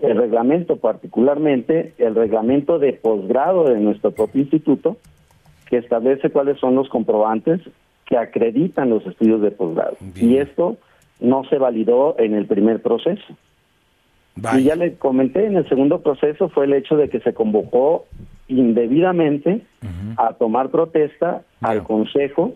el 0.00 0.16
reglamento, 0.16 0.76
particularmente 0.76 1.94
el 1.98 2.14
reglamento 2.14 2.78
de 2.78 2.92
posgrado 2.92 3.64
de 3.64 3.78
nuestro 3.78 4.10
propio 4.10 4.42
instituto, 4.42 4.96
que 5.68 5.78
establece 5.78 6.30
cuáles 6.30 6.58
son 6.58 6.74
los 6.74 6.88
comprobantes 6.88 7.60
que 8.06 8.18
acreditan 8.18 8.90
los 8.90 9.06
estudios 9.06 9.40
de 9.40 9.50
posgrado. 9.50 9.96
Y 10.16 10.36
esto 10.36 10.76
no 11.20 11.44
se 11.44 11.58
validó 11.58 12.16
en 12.18 12.34
el 12.34 12.46
primer 12.46 12.82
proceso. 12.82 13.24
Y 14.58 14.64
ya 14.64 14.74
le 14.76 14.94
comenté, 14.94 15.46
en 15.46 15.56
el 15.56 15.68
segundo 15.68 16.00
proceso 16.00 16.48
fue 16.48 16.64
el 16.66 16.72
hecho 16.74 16.96
de 16.96 17.08
que 17.08 17.20
se 17.20 17.32
convocó 17.34 18.06
indebidamente 18.48 19.62
a 20.16 20.32
tomar 20.34 20.70
protesta 20.70 21.42
al. 21.60 21.82
Consejo 21.84 22.54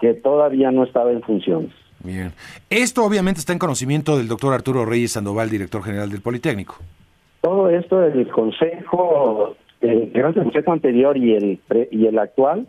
que 0.00 0.14
todavía 0.14 0.70
no 0.72 0.84
estaba 0.84 1.12
en 1.12 1.22
funciones. 1.22 1.70
Bien. 2.02 2.32
Esto 2.70 3.04
obviamente 3.04 3.38
está 3.40 3.52
en 3.52 3.58
conocimiento 3.60 4.16
del 4.18 4.26
doctor 4.26 4.52
Arturo 4.54 4.84
Reyes 4.84 5.12
Sandoval, 5.12 5.48
director 5.50 5.82
general 5.82 6.10
del 6.10 6.20
Politécnico. 6.20 6.76
Todo 7.40 7.68
esto 7.70 8.00
del 8.00 8.26
Consejo, 8.28 9.54
el, 9.80 10.10
el 10.12 10.34
Consejo 10.34 10.72
anterior 10.72 11.16
y 11.16 11.34
el, 11.34 11.60
pre- 11.68 11.88
y 11.92 12.06
el 12.06 12.18
actual, 12.18 12.66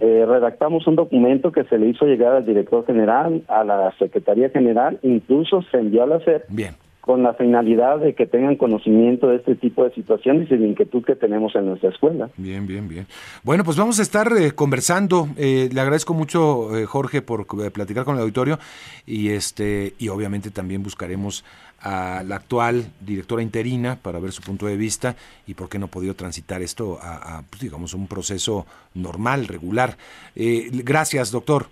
eh, 0.00 0.24
redactamos 0.28 0.86
un 0.86 0.96
documento 0.96 1.52
que 1.52 1.64
se 1.64 1.78
le 1.78 1.88
hizo 1.88 2.04
llegar 2.04 2.34
al 2.34 2.44
director 2.44 2.84
general, 2.84 3.42
a 3.48 3.64
la 3.64 3.92
Secretaría 3.98 4.50
General, 4.50 4.98
incluso 5.02 5.62
se 5.70 5.78
envió 5.78 6.02
a 6.02 6.06
la 6.06 6.20
SEP 6.20 6.44
Bien. 6.50 6.74
Con 7.08 7.22
la 7.22 7.32
finalidad 7.32 8.00
de 8.00 8.12
que 8.12 8.26
tengan 8.26 8.56
conocimiento 8.56 9.28
de 9.28 9.36
este 9.36 9.54
tipo 9.54 9.82
de 9.82 9.94
situaciones 9.94 10.52
y 10.52 10.58
de 10.58 10.68
inquietud 10.68 11.02
que 11.02 11.16
tenemos 11.16 11.56
en 11.56 11.64
nuestra 11.64 11.88
escuela. 11.88 12.28
Bien, 12.36 12.66
bien, 12.66 12.86
bien. 12.86 13.06
Bueno, 13.42 13.64
pues 13.64 13.78
vamos 13.78 13.98
a 13.98 14.02
estar 14.02 14.30
eh, 14.36 14.52
conversando. 14.52 15.26
Eh, 15.38 15.70
le 15.72 15.80
agradezco 15.80 16.12
mucho, 16.12 16.76
eh, 16.76 16.84
Jorge, 16.84 17.22
por 17.22 17.46
eh, 17.64 17.70
platicar 17.70 18.04
con 18.04 18.16
el 18.16 18.20
auditorio 18.20 18.58
y 19.06 19.30
este 19.30 19.94
y 19.98 20.08
obviamente 20.08 20.50
también 20.50 20.82
buscaremos 20.82 21.46
a 21.80 22.22
la 22.26 22.36
actual 22.36 22.84
directora 23.00 23.40
interina 23.40 23.96
para 24.02 24.18
ver 24.18 24.32
su 24.32 24.42
punto 24.42 24.66
de 24.66 24.76
vista 24.76 25.16
y 25.46 25.54
por 25.54 25.70
qué 25.70 25.78
no 25.78 25.86
ha 25.86 25.90
podido 25.90 26.12
transitar 26.12 26.60
esto 26.60 26.98
a, 27.00 27.38
a, 27.38 27.42
pues, 27.48 27.62
digamos, 27.62 27.94
un 27.94 28.06
proceso 28.06 28.66
normal, 28.94 29.46
regular. 29.46 29.96
Eh, 30.36 30.68
gracias, 30.84 31.32
doctor. 31.32 31.68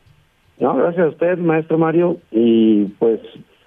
No, 0.58 0.74
gracias 0.76 1.04
a 1.04 1.08
usted, 1.10 1.36
maestro 1.36 1.76
Mario, 1.76 2.16
y 2.30 2.86
pues 2.98 3.20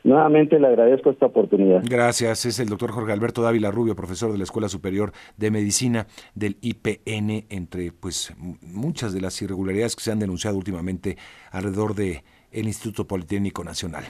nuevamente 0.04 0.60
le 0.60 0.68
agradezco 0.68 1.10
esta 1.12 1.28
oportunidad. 1.28 1.82
Gracias, 1.84 2.46
es 2.46 2.60
el 2.60 2.70
doctor 2.70 2.92
Jorge 2.92 3.12
Alberto 3.12 3.42
Dávila 3.42 3.72
Rubio, 3.72 3.96
profesor 3.96 4.32
de 4.32 4.38
la 4.38 4.44
Escuela 4.44 4.70
Superior 4.70 5.12
de 5.38 5.52
Medicina 5.52 6.08
del 6.36 6.58
IPN, 6.62 7.46
entre 7.50 7.92
pues 7.92 8.34
muchas 8.62 9.14
de 9.14 9.22
las 9.22 9.42
irregularidades 9.42 9.96
que 9.96 10.04
se 10.04 10.12
han 10.12 10.20
denunciado 10.20 10.58
últimamente 10.58 11.18
alrededor 11.52 11.96
de 11.96 12.24
el 12.52 12.66
Instituto 12.66 13.06
Politécnico 13.08 13.64
Nacional. 13.64 14.06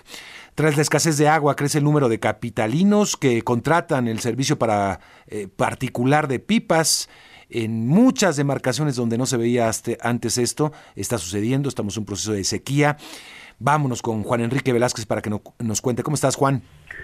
Tras 0.56 0.78
la 0.78 0.82
escasez 0.82 1.18
de 1.18 1.28
agua, 1.28 1.58
crece 1.58 1.80
el 1.80 1.84
número 1.84 2.08
de 2.08 2.20
capitalinos 2.22 3.18
que 3.18 3.42
contratan 3.42 4.08
el 4.08 4.20
servicio 4.20 4.58
para 4.58 5.02
eh, 5.28 5.48
particular 5.54 6.28
de 6.30 6.40
pipas. 6.40 7.10
En 7.50 7.88
muchas 7.88 8.38
demarcaciones 8.38 8.96
donde 8.96 9.18
no 9.18 9.26
se 9.26 9.36
veía 9.36 9.68
hasta- 9.68 9.94
antes 10.02 10.38
esto, 10.38 10.72
está 10.96 11.18
sucediendo, 11.18 11.68
estamos 11.68 11.98
en 11.98 12.02
un 12.02 12.06
proceso 12.06 12.32
de 12.32 12.44
sequía. 12.44 12.96
Vámonos 13.60 14.02
con 14.02 14.24
Juan 14.24 14.42
Enrique 14.42 14.72
Velázquez 14.72 15.06
para 15.06 15.22
que 15.22 15.30
no- 15.30 15.42
nos 15.60 15.82
cuente. 15.82 16.02
¿Cómo 16.02 16.16
estás, 16.16 16.36
Juan? 16.38 16.62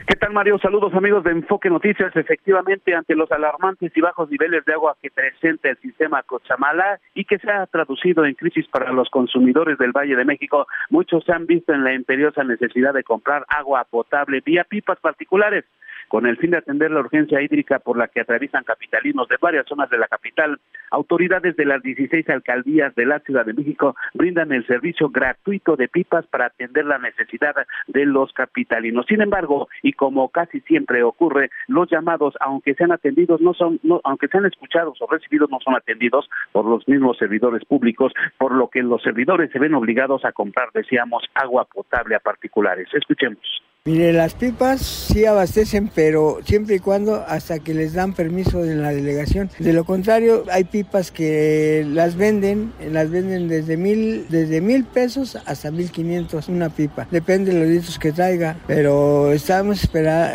¿Qué 0.07 0.15
tal, 0.15 0.31
Mario? 0.33 0.57
Saludos, 0.59 0.93
amigos 0.93 1.23
de 1.23 1.31
Enfoque 1.31 1.69
Noticias. 1.69 2.15
Efectivamente, 2.15 2.95
ante 2.95 3.15
los 3.15 3.29
alarmantes 3.31 3.91
y 3.95 4.01
bajos 4.01 4.29
niveles 4.29 4.63
de 4.65 4.73
agua 4.73 4.95
que 5.01 5.09
presenta 5.11 5.69
el 5.69 5.77
sistema 5.79 6.23
Cochamala 6.23 6.99
y 7.13 7.25
que 7.25 7.39
se 7.39 7.51
ha 7.51 7.65
traducido 7.67 8.25
en 8.25 8.35
crisis 8.35 8.67
para 8.69 8.91
los 8.93 9.09
consumidores 9.09 9.77
del 9.77 9.91
Valle 9.91 10.15
de 10.15 10.23
México, 10.25 10.67
muchos 10.89 11.23
se 11.25 11.33
han 11.33 11.45
visto 11.45 11.73
en 11.73 11.83
la 11.83 11.93
imperiosa 11.93 12.43
necesidad 12.43 12.93
de 12.93 13.03
comprar 13.03 13.45
agua 13.49 13.83
potable 13.89 14.41
vía 14.45 14.63
pipas 14.63 14.99
particulares. 14.99 15.65
Con 16.07 16.25
el 16.25 16.37
fin 16.37 16.51
de 16.51 16.57
atender 16.57 16.91
la 16.91 16.99
urgencia 17.01 17.41
hídrica 17.41 17.79
por 17.79 17.97
la 17.97 18.07
que 18.07 18.21
atraviesan 18.21 18.63
capitalinos 18.63 19.27
de 19.27 19.37
varias 19.41 19.65
zonas 19.67 19.89
de 19.89 19.97
la 19.97 20.07
capital. 20.07 20.59
Autoridades 20.91 21.55
de 21.55 21.65
las 21.65 21.81
16 21.81 22.29
alcaldías 22.29 22.93
de 22.95 23.05
la 23.05 23.19
Ciudad 23.19 23.45
de 23.45 23.53
México 23.53 23.95
brindan 24.13 24.51
el 24.51 24.65
servicio 24.67 25.09
gratuito 25.09 25.75
de 25.75 25.87
pipas 25.87 26.25
para 26.27 26.47
atender 26.47 26.85
la 26.85 26.97
necesidad 26.97 27.55
de 27.87 28.05
los 28.05 28.31
capitalinos. 28.33 29.05
Sin 29.07 29.21
embargo, 29.21 29.67
y 29.81 29.93
como 29.93 30.29
casi 30.29 30.61
siempre 30.61 31.03
ocurre, 31.03 31.49
los 31.67 31.89
llamados, 31.89 32.35
aunque 32.39 32.75
sean 32.75 32.91
atendidos, 32.91 33.41
no 33.41 33.53
son, 33.53 33.79
no, 33.83 34.01
aunque 34.03 34.27
sean 34.27 34.45
escuchados 34.45 35.01
o 35.01 35.07
recibidos, 35.07 35.49
no 35.49 35.59
son 35.59 35.75
atendidos 35.75 36.29
por 36.51 36.65
los 36.65 36.87
mismos 36.87 37.17
servidores 37.17 37.65
públicos, 37.65 38.13
por 38.37 38.53
lo 38.53 38.69
que 38.69 38.83
los 38.83 39.01
servidores 39.01 39.51
se 39.51 39.59
ven 39.59 39.73
obligados 39.73 40.25
a 40.25 40.31
comprar, 40.31 40.69
decíamos, 40.73 41.23
agua 41.33 41.65
potable 41.65 42.15
a 42.15 42.19
particulares. 42.19 42.87
Escuchemos. 42.93 43.64
Mire, 43.87 44.13
las 44.13 44.33
pipas 44.33 44.81
sí 44.81 45.25
abastecen, 45.25 45.91
pero 45.93 46.39
siempre 46.43 46.77
y 46.77 46.79
cuando 46.79 47.23
hasta 47.27 47.59
que 47.59 47.75
les 47.75 47.93
dan 47.93 48.13
permiso 48.13 48.65
en 48.65 48.81
la 48.81 48.89
delegación. 48.89 49.51
De 49.59 49.73
lo 49.73 49.83
contrario, 49.83 50.43
hay 50.51 50.63
pipas 50.63 51.11
que 51.11 51.85
las 51.87 52.15
venden, 52.15 52.73
las 52.91 53.11
venden 53.11 53.47
desde 53.47 53.77
mil, 53.77 54.25
desde 54.29 54.59
mil 54.59 54.85
pesos 54.85 55.37
hasta 55.45 55.69
mil 55.69 55.91
quinientos 55.91 56.49
una 56.49 56.71
pipa. 56.71 57.07
Depende 57.11 57.53
de 57.53 57.59
los 57.59 57.67
litros 57.67 57.99
que 57.99 58.11
traiga, 58.11 58.57
pero 58.65 59.31
estamos 59.31 59.83
espera, 59.83 60.33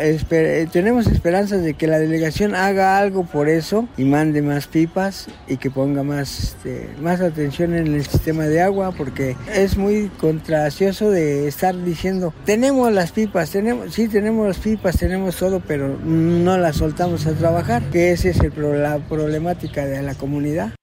tenemos 0.70 1.08
esperanzas 1.08 1.64
de 1.64 1.74
que 1.74 1.88
la 1.88 1.98
delegación 1.98 2.54
haga 2.54 2.98
algo 2.98 3.24
por 3.24 3.48
eso 3.48 3.88
y 3.96 4.04
mande 4.04 4.42
más 4.42 4.68
pipas 4.68 5.26
y 5.48 5.56
que 5.56 5.72
ponga 5.72 6.04
más, 6.04 6.38
este, 6.40 6.88
más 7.02 7.20
atención 7.20 7.74
en 7.74 7.96
el 7.96 8.06
sistema 8.06 8.44
de 8.44 8.62
agua, 8.62 8.92
porque 8.96 9.34
es 9.52 9.76
muy 9.76 10.08
contracioso 10.20 11.10
de 11.10 11.48
estar 11.48 11.76
diciendo 11.82 12.32
tenemos 12.44 12.92
las 12.92 13.10
pipas 13.10 13.39
tenemos, 13.46 13.94
sí 13.94 14.08
tenemos 14.08 14.46
las 14.46 14.58
pipas, 14.58 14.98
tenemos 14.98 15.38
todo, 15.38 15.60
pero 15.66 15.96
no 16.04 16.58
las 16.58 16.76
soltamos 16.76 17.26
a 17.26 17.36
trabajar, 17.36 17.82
que 17.92 18.12
esa 18.12 18.28
es 18.28 18.40
el, 18.40 18.52
la 18.82 18.98
problemática 19.08 19.86
de 19.86 20.02
la 20.02 20.14
comunidad. 20.14 20.74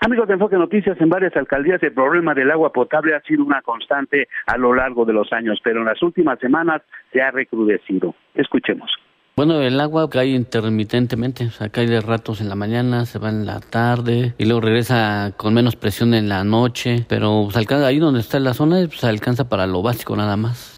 Amigos 0.00 0.28
de 0.28 0.34
Enfoque 0.34 0.56
Noticias, 0.56 1.00
en 1.00 1.08
varias 1.08 1.36
alcaldías 1.36 1.82
el 1.82 1.92
problema 1.92 2.34
del 2.34 2.50
agua 2.50 2.72
potable 2.72 3.14
ha 3.14 3.20
sido 3.22 3.44
una 3.44 3.62
constante 3.62 4.28
a 4.46 4.56
lo 4.56 4.74
largo 4.74 5.04
de 5.04 5.12
los 5.12 5.32
años, 5.32 5.60
pero 5.62 5.80
en 5.80 5.86
las 5.86 6.02
últimas 6.02 6.38
semanas 6.40 6.82
se 7.12 7.22
ha 7.22 7.30
recrudecido. 7.30 8.14
Escuchemos. 8.34 8.90
Bueno, 9.36 9.60
el 9.60 9.80
agua 9.80 10.08
cae 10.08 10.28
intermitentemente, 10.28 11.46
o 11.46 11.50
sea, 11.50 11.68
cae 11.68 11.88
de 11.88 12.00
ratos 12.00 12.40
en 12.40 12.48
la 12.48 12.54
mañana, 12.54 13.04
se 13.04 13.18
va 13.18 13.30
en 13.30 13.46
la 13.46 13.58
tarde 13.58 14.32
y 14.38 14.44
luego 14.44 14.60
regresa 14.60 15.32
con 15.36 15.54
menos 15.54 15.74
presión 15.74 16.14
en 16.14 16.28
la 16.28 16.44
noche, 16.44 17.04
pero 17.08 17.42
pues, 17.44 17.56
alcanza, 17.56 17.88
ahí 17.88 17.98
donde 17.98 18.20
está 18.20 18.38
la 18.38 18.54
zona 18.54 18.76
pues, 18.86 19.00
se 19.00 19.08
alcanza 19.08 19.48
para 19.48 19.66
lo 19.66 19.82
básico 19.82 20.14
nada 20.16 20.36
más. 20.36 20.73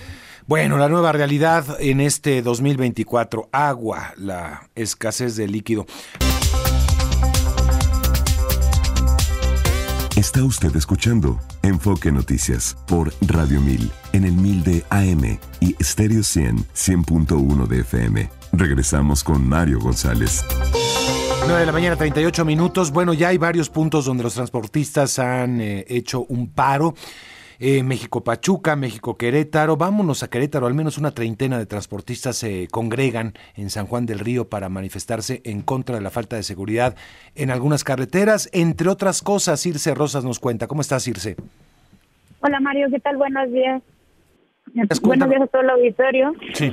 Bueno, 0.47 0.77
la 0.77 0.87
nueva 0.89 1.11
realidad 1.11 1.63
en 1.79 2.01
este 2.01 2.41
2024, 2.41 3.49
agua, 3.51 4.13
la 4.17 4.61
escasez 4.75 5.35
de 5.35 5.47
líquido. 5.47 5.85
Está 10.21 10.43
usted 10.43 10.75
escuchando 10.75 11.39
Enfoque 11.63 12.11
Noticias 12.11 12.77
por 12.85 13.11
Radio 13.21 13.59
1000 13.59 13.91
en 14.13 14.25
el 14.25 14.33
1000 14.33 14.63
de 14.63 14.85
AM 14.91 15.39
y 15.59 15.75
Stereo 15.83 16.21
100 16.21 16.57
100.1 16.57 17.67
de 17.67 17.79
FM. 17.79 18.29
Regresamos 18.53 19.23
con 19.23 19.49
Mario 19.49 19.79
González. 19.79 20.45
9 21.47 21.61
de 21.61 21.65
la 21.65 21.71
mañana, 21.71 21.95
38 21.95 22.45
minutos. 22.45 22.91
Bueno, 22.91 23.15
ya 23.15 23.29
hay 23.29 23.39
varios 23.39 23.71
puntos 23.71 24.05
donde 24.05 24.21
los 24.21 24.35
transportistas 24.35 25.17
han 25.17 25.59
eh, 25.59 25.85
hecho 25.89 26.23
un 26.29 26.51
paro. 26.51 26.93
Eh, 27.63 27.83
México 27.83 28.23
Pachuca, 28.23 28.75
México 28.75 29.19
Querétaro. 29.19 29.77
Vámonos 29.77 30.23
a 30.23 30.31
Querétaro, 30.31 30.65
al 30.65 30.73
menos 30.73 30.97
una 30.97 31.11
treintena 31.11 31.59
de 31.59 31.67
transportistas 31.67 32.35
se 32.35 32.67
congregan 32.71 33.33
en 33.55 33.69
San 33.69 33.85
Juan 33.85 34.07
del 34.07 34.17
Río 34.17 34.49
para 34.49 34.67
manifestarse 34.67 35.43
en 35.45 35.61
contra 35.61 35.93
de 35.93 36.01
la 36.01 36.09
falta 36.09 36.35
de 36.35 36.41
seguridad 36.41 36.95
en 37.35 37.51
algunas 37.51 37.83
carreteras, 37.83 38.49
entre 38.51 38.89
otras 38.89 39.21
cosas. 39.21 39.63
Irse 39.67 39.93
Rosas 39.93 40.25
nos 40.25 40.39
cuenta. 40.39 40.65
¿Cómo 40.65 40.81
estás, 40.81 41.07
Irse? 41.07 41.35
Hola, 42.39 42.59
Mario, 42.59 42.87
¿qué 42.89 42.99
tal? 42.99 43.17
Buenos 43.17 43.51
días. 43.51 43.83
Buenos 45.03 45.29
días 45.29 45.41
a 45.43 45.45
todo 45.47 45.61
el 45.61 45.69
auditorio. 45.69 46.33
Sí. 46.55 46.71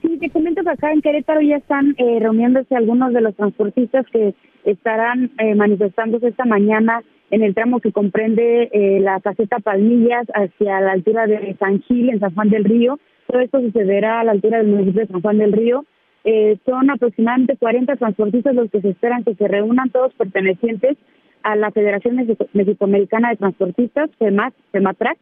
Sí, 0.00 0.16
te 0.18 0.30
comento 0.30 0.62
que 0.62 0.70
acá 0.70 0.92
en 0.92 1.02
Querétaro 1.02 1.42
ya 1.42 1.56
están 1.56 1.94
eh, 1.98 2.20
reuniéndose 2.20 2.74
algunos 2.74 3.12
de 3.12 3.20
los 3.20 3.36
transportistas 3.36 4.06
que 4.10 4.34
estarán 4.64 5.30
eh, 5.36 5.54
manifestándose 5.54 6.28
esta 6.28 6.46
mañana 6.46 7.02
en 7.30 7.42
el 7.42 7.54
tramo 7.54 7.80
que 7.80 7.92
comprende 7.92 8.68
eh, 8.72 9.00
la 9.00 9.20
caseta 9.20 9.58
Palmillas 9.60 10.26
hacia 10.34 10.80
la 10.80 10.92
altura 10.92 11.26
de 11.26 11.56
San 11.58 11.80
Gil, 11.82 12.10
en 12.10 12.20
San 12.20 12.34
Juan 12.34 12.50
del 12.50 12.64
Río. 12.64 12.98
Todo 13.26 13.40
esto 13.40 13.60
sucederá 13.60 14.20
a 14.20 14.24
la 14.24 14.32
altura 14.32 14.58
del 14.58 14.66
municipio 14.68 15.02
de 15.02 15.06
San 15.06 15.22
Juan 15.22 15.38
del 15.38 15.52
Río. 15.52 15.84
Eh, 16.24 16.58
son 16.66 16.90
aproximadamente 16.90 17.56
40 17.56 17.96
transportistas 17.96 18.54
los 18.54 18.70
que 18.70 18.80
se 18.80 18.90
esperan 18.90 19.24
que 19.24 19.34
se 19.34 19.48
reúnan, 19.48 19.90
todos 19.90 20.12
pertenecientes 20.14 20.98
a 21.42 21.56
la 21.56 21.70
Federación 21.70 22.16
Mexicoamericana 22.52 23.30
de 23.30 23.36
Transportistas, 23.36 24.10
FEMAT, 24.18 24.52
FEMATRAC, 24.72 25.16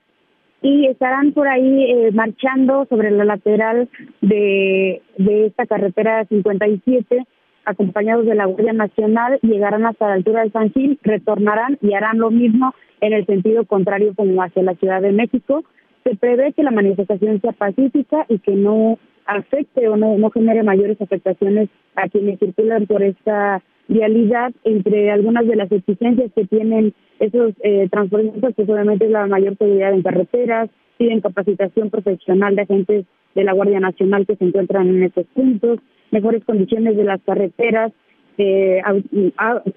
y 0.62 0.86
estarán 0.86 1.32
por 1.32 1.46
ahí 1.46 1.84
eh, 1.84 2.10
marchando 2.12 2.84
sobre 2.88 3.12
la 3.12 3.24
lateral 3.24 3.88
de, 4.20 5.02
de 5.16 5.46
esta 5.46 5.66
carretera 5.66 6.24
57 6.24 7.24
acompañados 7.68 8.24
de 8.24 8.34
la 8.34 8.46
Guardia 8.46 8.72
Nacional, 8.72 9.38
llegarán 9.42 9.84
hasta 9.84 10.08
la 10.08 10.14
altura 10.14 10.42
de 10.42 10.50
San 10.50 10.72
Gil, 10.72 10.98
retornarán 11.02 11.78
y 11.82 11.92
harán 11.92 12.18
lo 12.18 12.30
mismo 12.30 12.74
en 13.00 13.12
el 13.12 13.26
sentido 13.26 13.64
contrario 13.64 14.14
como 14.16 14.42
hacia 14.42 14.62
la 14.62 14.74
Ciudad 14.74 15.02
de 15.02 15.12
México. 15.12 15.64
Se 16.02 16.16
prevé 16.16 16.54
que 16.54 16.62
la 16.62 16.70
manifestación 16.70 17.40
sea 17.42 17.52
pacífica 17.52 18.24
y 18.28 18.38
que 18.38 18.52
no 18.52 18.98
afecte 19.26 19.86
o 19.88 19.96
no, 19.96 20.16
no 20.16 20.30
genere 20.30 20.62
mayores 20.62 20.98
afectaciones 21.00 21.68
a 21.94 22.08
quienes 22.08 22.38
circulan 22.38 22.86
por 22.86 23.02
esta 23.02 23.62
vialidad. 23.86 24.52
Entre 24.64 25.10
algunas 25.10 25.46
de 25.46 25.56
las 25.56 25.70
exigencias 25.70 26.32
que 26.34 26.46
tienen 26.46 26.94
esos 27.20 27.52
eh, 27.62 27.86
transportistas, 27.90 28.54
pues 28.54 28.68
obviamente 28.68 29.04
es 29.04 29.10
la 29.10 29.26
mayor 29.26 29.56
seguridad 29.58 29.92
en 29.92 30.02
carreteras, 30.02 30.70
piden 30.96 31.20
capacitación 31.20 31.90
profesional 31.90 32.56
de 32.56 32.62
agentes 32.62 33.04
de 33.34 33.44
la 33.44 33.52
Guardia 33.52 33.80
Nacional 33.80 34.26
que 34.26 34.36
se 34.36 34.44
encuentran 34.44 34.88
en 34.88 35.02
estos 35.02 35.26
puntos, 35.26 35.80
mejores 36.10 36.44
condiciones 36.44 36.96
de 36.96 37.04
las 37.04 37.20
carreteras, 37.22 37.92
que 38.36 38.80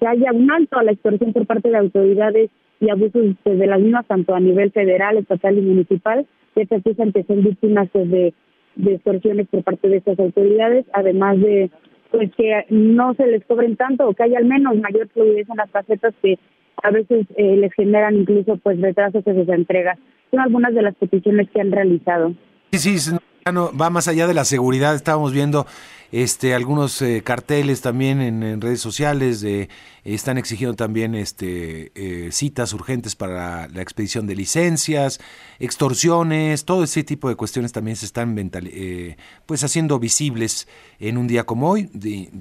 haya 0.06 0.32
un 0.32 0.50
alto 0.50 0.78
a 0.78 0.84
la 0.84 0.92
extorsión 0.92 1.32
por 1.32 1.46
parte 1.46 1.68
de 1.68 1.78
autoridades 1.78 2.50
y 2.80 2.90
abusos 2.90 3.36
pues, 3.42 3.58
de 3.58 3.66
las 3.66 3.80
mismas, 3.80 4.06
tanto 4.06 4.34
a 4.34 4.40
nivel 4.40 4.70
federal, 4.70 5.16
estatal 5.16 5.58
y 5.58 5.62
municipal, 5.62 6.26
que 6.54 6.66
se 6.66 6.76
acusan 6.76 7.12
que 7.12 7.24
son 7.24 7.42
víctimas 7.42 7.88
pues, 7.92 8.08
de, 8.10 8.34
de 8.76 8.94
extorsiones 8.94 9.48
por 9.48 9.64
parte 9.64 9.88
de 9.88 9.96
estas 9.96 10.18
autoridades, 10.18 10.86
además 10.92 11.40
de 11.40 11.70
pues 12.12 12.30
que 12.36 12.66
no 12.68 13.14
se 13.14 13.26
les 13.26 13.44
cobren 13.46 13.76
tanto 13.76 14.06
o 14.06 14.14
que 14.14 14.22
haya 14.22 14.38
al 14.38 14.44
menos 14.44 14.76
mayor 14.76 15.08
fluidez 15.08 15.48
en 15.48 15.56
las 15.56 15.70
casetas 15.70 16.14
que 16.22 16.38
a 16.82 16.90
veces 16.90 17.26
eh, 17.36 17.56
les 17.56 17.72
generan 17.72 18.16
incluso 18.16 18.58
pues 18.58 18.78
retrasos 18.80 19.26
en 19.26 19.40
sus 19.40 19.48
entregas. 19.48 19.98
Son 20.30 20.40
algunas 20.40 20.74
de 20.74 20.82
las 20.82 20.94
peticiones 20.94 21.48
que 21.50 21.60
han 21.60 21.72
realizado. 21.72 22.34
Sí, 22.72 22.78
sí, 22.78 23.16
va 23.48 23.90
más 23.90 24.08
allá 24.08 24.26
de 24.26 24.34
la 24.34 24.44
seguridad. 24.44 24.94
Estábamos 24.94 25.32
viendo 25.32 25.66
este 26.12 26.52
algunos 26.52 27.00
eh, 27.00 27.22
carteles 27.24 27.80
también 27.80 28.20
en, 28.20 28.60
redes 28.60 28.80
sociales 28.80 29.40
de 29.40 29.70
están 30.04 30.36
exigiendo 30.36 30.76
también 30.76 31.14
este 31.14 31.90
eh, 31.94 32.30
citas 32.32 32.74
urgentes 32.74 33.16
para 33.16 33.66
la 33.68 33.80
expedición 33.80 34.26
de 34.26 34.36
licencias 34.36 35.20
extorsiones 35.58 36.66
todo 36.66 36.84
ese 36.84 37.02
tipo 37.02 37.30
de 37.30 37.36
cuestiones 37.36 37.72
también 37.72 37.96
se 37.96 38.04
están 38.04 38.36
eh, 38.52 39.16
pues 39.46 39.64
haciendo 39.64 39.98
visibles 39.98 40.68
en 40.98 41.16
un 41.16 41.26
día 41.26 41.44
como 41.44 41.70
hoy. 41.70 41.90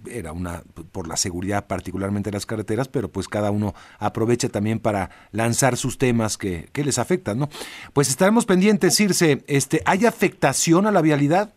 Era 0.09 0.33
una 0.33 0.63
por 0.91 1.07
la 1.07 1.15
seguridad 1.15 1.65
particularmente 1.65 2.29
de 2.29 2.35
las 2.35 2.45
carreteras 2.45 2.89
pero 2.89 3.09
pues 3.09 3.29
cada 3.29 3.51
uno 3.51 3.73
aprovecha 3.99 4.49
también 4.49 4.79
para 4.79 5.11
lanzar 5.31 5.77
sus 5.77 5.97
temas 5.97 6.37
que, 6.37 6.67
que 6.73 6.83
les 6.83 6.99
afectan 6.99 7.39
no 7.39 7.49
pues 7.93 8.09
estaremos 8.09 8.45
pendientes 8.45 8.97
Circe. 8.97 9.45
Este 9.47 9.81
hay 9.85 10.05
afectación 10.05 10.87
a 10.87 10.91
la 10.91 11.01
vialidad 11.01 11.53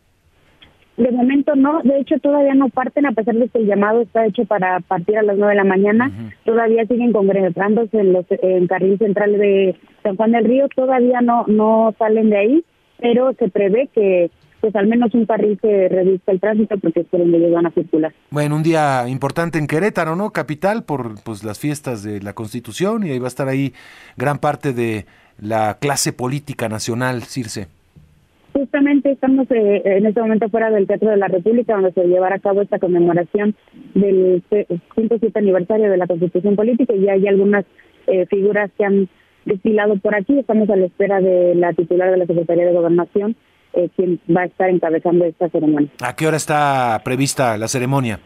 de 0.96 1.10
momento 1.10 1.56
no, 1.56 1.82
de 1.82 1.98
hecho 1.98 2.18
todavía 2.18 2.54
no 2.54 2.68
parten 2.68 3.06
a 3.06 3.12
pesar 3.12 3.34
de 3.34 3.48
que 3.48 3.58
el 3.58 3.66
llamado 3.66 4.02
está 4.02 4.26
hecho 4.26 4.44
para 4.44 4.80
partir 4.80 5.18
a 5.18 5.22
las 5.22 5.36
nueve 5.36 5.52
de 5.52 5.62
la 5.62 5.64
mañana, 5.64 6.10
todavía 6.44 6.86
siguen 6.86 7.12
congregándose 7.12 7.98
en 7.98 8.12
los 8.12 8.24
en 8.30 8.66
carril 8.66 8.98
central 8.98 9.32
de 9.32 9.76
San 10.02 10.16
Juan 10.16 10.32
del 10.32 10.44
Río, 10.44 10.68
todavía 10.74 11.20
no 11.20 11.44
no 11.48 11.94
salen 11.98 12.30
de 12.30 12.36
ahí, 12.36 12.64
pero 12.98 13.32
se 13.34 13.48
prevé 13.48 13.88
que 13.94 14.30
pues 14.60 14.74
al 14.76 14.86
menos 14.86 15.12
un 15.12 15.26
carril 15.26 15.58
que 15.60 15.90
reduzca 15.90 16.32
el 16.32 16.40
tránsito 16.40 16.78
porque 16.78 17.00
es 17.00 17.06
por 17.08 17.20
donde 17.20 17.36
ellos 17.36 17.52
van 17.52 17.66
a 17.66 17.70
circular. 17.72 18.14
Bueno, 18.30 18.56
un 18.56 18.62
día 18.62 19.06
importante 19.08 19.58
en 19.58 19.66
Querétaro, 19.66 20.16
¿no? 20.16 20.30
Capital 20.30 20.84
por 20.84 21.22
pues 21.22 21.44
las 21.44 21.58
fiestas 21.58 22.02
de 22.02 22.22
la 22.22 22.32
Constitución 22.32 23.06
y 23.06 23.10
ahí 23.10 23.18
va 23.18 23.26
a 23.26 23.28
estar 23.28 23.46
ahí 23.46 23.74
gran 24.16 24.38
parte 24.38 24.72
de 24.72 25.04
la 25.38 25.76
clase 25.78 26.14
política 26.14 26.70
nacional, 26.70 27.24
Circe. 27.24 27.68
Justamente 28.54 29.10
estamos 29.10 29.50
eh, 29.50 29.82
en 29.84 30.06
este 30.06 30.20
momento 30.20 30.48
fuera 30.48 30.70
del 30.70 30.86
Teatro 30.86 31.10
de 31.10 31.16
la 31.16 31.26
República, 31.26 31.74
donde 31.74 31.90
se 31.90 32.04
llevará 32.04 32.36
a 32.36 32.38
cabo 32.38 32.62
esta 32.62 32.78
conmemoración 32.78 33.56
del 33.94 34.44
107 34.94 35.36
aniversario 35.36 35.90
de 35.90 35.96
la 35.96 36.06
Constitución 36.06 36.54
Política 36.54 36.94
y 36.94 37.08
hay 37.08 37.26
algunas 37.26 37.64
eh, 38.06 38.26
figuras 38.26 38.70
que 38.78 38.84
han 38.84 39.08
desfilado 39.44 39.96
por 39.96 40.14
aquí. 40.14 40.38
Estamos 40.38 40.70
a 40.70 40.76
la 40.76 40.86
espera 40.86 41.20
de 41.20 41.56
la 41.56 41.72
titular 41.72 42.12
de 42.12 42.16
la 42.16 42.26
Secretaría 42.26 42.64
de 42.64 42.72
Gobernación, 42.72 43.34
eh, 43.72 43.88
quien 43.96 44.20
va 44.34 44.42
a 44.42 44.46
estar 44.46 44.70
encabezando 44.70 45.24
esta 45.24 45.48
ceremonia. 45.48 45.90
¿A 46.00 46.14
qué 46.14 46.28
hora 46.28 46.36
está 46.36 47.02
prevista 47.04 47.58
la 47.58 47.66
ceremonia? 47.66 48.20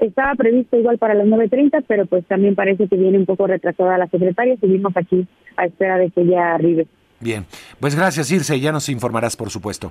Estaba 0.00 0.34
previsto 0.34 0.76
igual 0.76 0.98
para 0.98 1.14
las 1.14 1.28
9.30, 1.28 1.84
pero 1.86 2.06
pues 2.06 2.26
también 2.26 2.56
parece 2.56 2.88
que 2.88 2.96
viene 2.96 3.18
un 3.18 3.26
poco 3.26 3.46
retrasada 3.46 3.98
la 3.98 4.08
secretaria. 4.08 4.56
Seguimos 4.60 4.96
aquí 4.96 5.28
a 5.56 5.66
espera 5.66 5.96
de 5.96 6.10
que 6.10 6.22
ella 6.22 6.54
arribe. 6.54 6.88
Bien, 7.24 7.46
pues 7.80 7.96
gracias 7.96 8.30
Irse, 8.30 8.60
ya 8.60 8.70
nos 8.70 8.90
informarás 8.90 9.34
por 9.34 9.48
supuesto. 9.48 9.90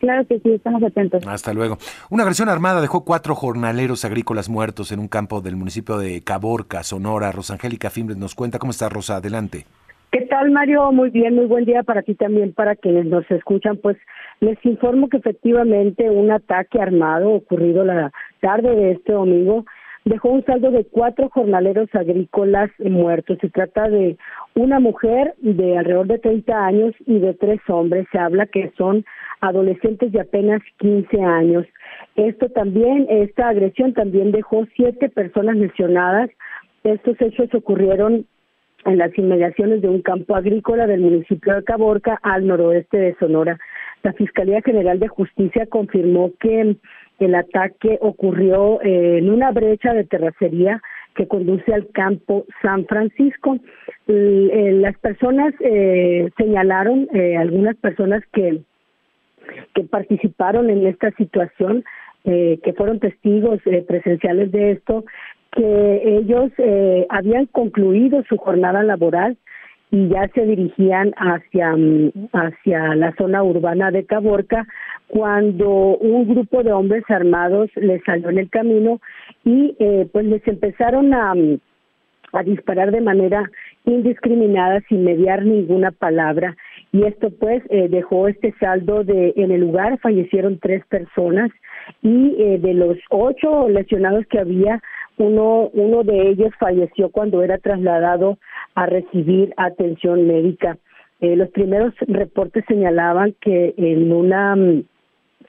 Claro 0.00 0.26
que 0.26 0.40
sí, 0.40 0.54
estamos 0.54 0.82
atentos. 0.82 1.24
Hasta 1.24 1.54
luego. 1.54 1.78
Una 2.10 2.24
agresión 2.24 2.48
armada 2.48 2.80
dejó 2.80 3.04
cuatro 3.04 3.36
jornaleros 3.36 4.04
agrícolas 4.04 4.48
muertos 4.48 4.90
en 4.90 4.98
un 4.98 5.06
campo 5.06 5.40
del 5.40 5.54
municipio 5.54 5.98
de 5.98 6.20
Caborca, 6.22 6.82
Sonora. 6.82 7.30
Rosangélica 7.30 7.90
Fimbres 7.90 8.18
nos 8.18 8.34
cuenta. 8.34 8.58
¿Cómo 8.58 8.72
está, 8.72 8.88
Rosa? 8.88 9.16
Adelante. 9.16 9.66
¿Qué 10.10 10.22
tal, 10.22 10.50
Mario? 10.50 10.90
Muy 10.90 11.10
bien, 11.10 11.36
muy 11.36 11.46
buen 11.46 11.64
día 11.64 11.84
para 11.84 12.02
ti 12.02 12.16
también, 12.16 12.52
para 12.52 12.74
quienes 12.74 13.06
nos 13.06 13.30
escuchan. 13.30 13.76
Pues 13.76 13.96
les 14.40 14.58
informo 14.64 15.08
que 15.08 15.18
efectivamente 15.18 16.10
un 16.10 16.32
ataque 16.32 16.80
armado 16.80 17.30
ocurrido 17.30 17.84
la 17.84 18.10
tarde 18.40 18.74
de 18.74 18.92
este 18.92 19.12
domingo 19.12 19.64
dejó 20.04 20.30
un 20.30 20.44
saldo 20.44 20.70
de 20.70 20.84
cuatro 20.84 21.28
jornaleros 21.30 21.88
agrícolas 21.94 22.70
muertos. 22.78 23.38
Se 23.40 23.48
trata 23.50 23.88
de 23.88 24.16
una 24.54 24.80
mujer 24.80 25.34
de 25.38 25.78
alrededor 25.78 26.06
de 26.06 26.18
30 26.18 26.66
años 26.66 26.94
y 27.06 27.18
de 27.18 27.34
tres 27.34 27.60
hombres. 27.68 28.06
Se 28.12 28.18
habla 28.18 28.46
que 28.46 28.72
son 28.76 29.04
adolescentes 29.40 30.12
de 30.12 30.20
apenas 30.20 30.62
15 30.78 31.20
años. 31.22 31.66
Esto 32.16 32.48
también, 32.48 33.06
esta 33.08 33.48
agresión 33.48 33.92
también 33.94 34.32
dejó 34.32 34.66
siete 34.76 35.08
personas 35.08 35.56
lesionadas. 35.56 36.30
Estos 36.84 37.20
hechos 37.20 37.54
ocurrieron 37.54 38.26
en 38.84 38.98
las 38.98 39.16
inmediaciones 39.18 39.82
de 39.82 39.88
un 39.88 40.02
campo 40.02 40.36
agrícola 40.36 40.86
del 40.86 41.00
municipio 41.00 41.54
de 41.54 41.64
Caborca, 41.64 42.18
al 42.22 42.46
noroeste 42.46 42.96
de 42.96 43.16
Sonora. 43.18 43.58
La 44.02 44.12
Fiscalía 44.12 44.62
General 44.62 44.98
de 44.98 45.08
Justicia 45.08 45.66
confirmó 45.66 46.32
que 46.38 46.76
el 47.18 47.34
ataque 47.34 47.98
ocurrió 48.00 48.80
eh, 48.82 49.18
en 49.18 49.30
una 49.30 49.50
brecha 49.50 49.92
de 49.92 50.04
terracería 50.04 50.80
que 51.14 51.26
conduce 51.26 51.74
al 51.74 51.88
campo 51.88 52.44
San 52.62 52.86
Francisco. 52.86 53.58
Eh, 54.06 54.70
las 54.80 54.96
personas 54.98 55.52
eh, 55.60 56.30
señalaron, 56.36 57.08
algunas 57.36 57.76
personas 57.76 58.22
que 58.32 58.62
que 59.74 59.84
participaron 59.84 60.70
en 60.70 60.86
esta 60.86 61.10
situación, 61.12 61.84
eh, 62.24 62.58
que 62.62 62.72
fueron 62.72 63.00
testigos 63.00 63.60
eh, 63.66 63.84
presenciales 63.86 64.52
de 64.52 64.72
esto, 64.72 65.04
que 65.52 66.02
ellos 66.18 66.52
eh, 66.58 67.06
habían 67.08 67.46
concluido 67.46 68.22
su 68.28 68.36
jornada 68.36 68.82
laboral 68.82 69.36
y 69.90 70.08
ya 70.08 70.28
se 70.34 70.44
dirigían 70.44 71.12
hacia, 71.16 71.76
mm, 71.76 72.12
hacia 72.32 72.94
la 72.94 73.14
zona 73.16 73.42
urbana 73.42 73.90
de 73.90 74.04
Caborca 74.04 74.66
cuando 75.06 75.68
un 75.70 76.28
grupo 76.28 76.62
de 76.62 76.72
hombres 76.72 77.04
armados 77.08 77.70
les 77.76 78.02
salió 78.04 78.28
en 78.28 78.38
el 78.38 78.50
camino 78.50 79.00
y 79.44 79.74
pues 80.12 80.26
les 80.26 80.46
empezaron 80.46 81.14
a, 81.14 81.32
a 82.32 82.42
disparar 82.42 82.90
de 82.90 83.00
manera 83.00 83.50
indiscriminada 83.84 84.80
sin 84.88 85.04
mediar 85.04 85.44
ninguna 85.44 85.92
palabra. 85.92 86.56
Y 86.92 87.04
esto 87.04 87.30
pues 87.30 87.62
eh, 87.70 87.88
dejó 87.88 88.28
este 88.28 88.54
saldo 88.60 89.04
de 89.04 89.32
en 89.36 89.50
el 89.50 89.60
lugar 89.60 89.98
fallecieron 89.98 90.58
tres 90.58 90.84
personas 90.86 91.50
y 92.02 92.34
eh, 92.38 92.58
de 92.58 92.74
los 92.74 92.96
ocho 93.10 93.68
lesionados 93.68 94.26
que 94.26 94.38
había 94.38 94.82
uno 95.18 95.70
uno 95.72 96.02
de 96.02 96.30
ellos 96.30 96.50
falleció 96.58 97.10
cuando 97.10 97.42
era 97.42 97.58
trasladado 97.58 98.38
a 98.74 98.86
recibir 98.86 99.52
atención 99.56 100.26
médica 100.26 100.78
eh, 101.20 101.34
los 101.34 101.48
primeros 101.50 101.94
reportes 102.06 102.64
señalaban 102.68 103.34
que 103.40 103.74
en 103.76 104.12
una 104.12 104.54
mm, 104.54 104.84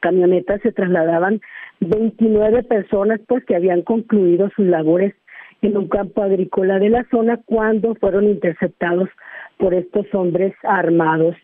camioneta 0.01 0.57
se 0.59 0.71
trasladaban 0.71 1.41
29 1.79 2.63
personas 2.63 3.19
pues 3.27 3.45
que 3.45 3.55
habían 3.55 3.83
concluido 3.83 4.49
sus 4.55 4.65
labores 4.65 5.13
en 5.61 5.77
un 5.77 5.87
campo 5.87 6.23
agrícola 6.23 6.79
de 6.79 6.89
la 6.89 7.05
zona 7.11 7.39
cuando 7.45 7.93
fueron 7.95 8.25
interceptados 8.25 9.09
por 9.57 9.73
estos 9.73 10.05
hombres 10.13 10.53
armados. 10.63 11.35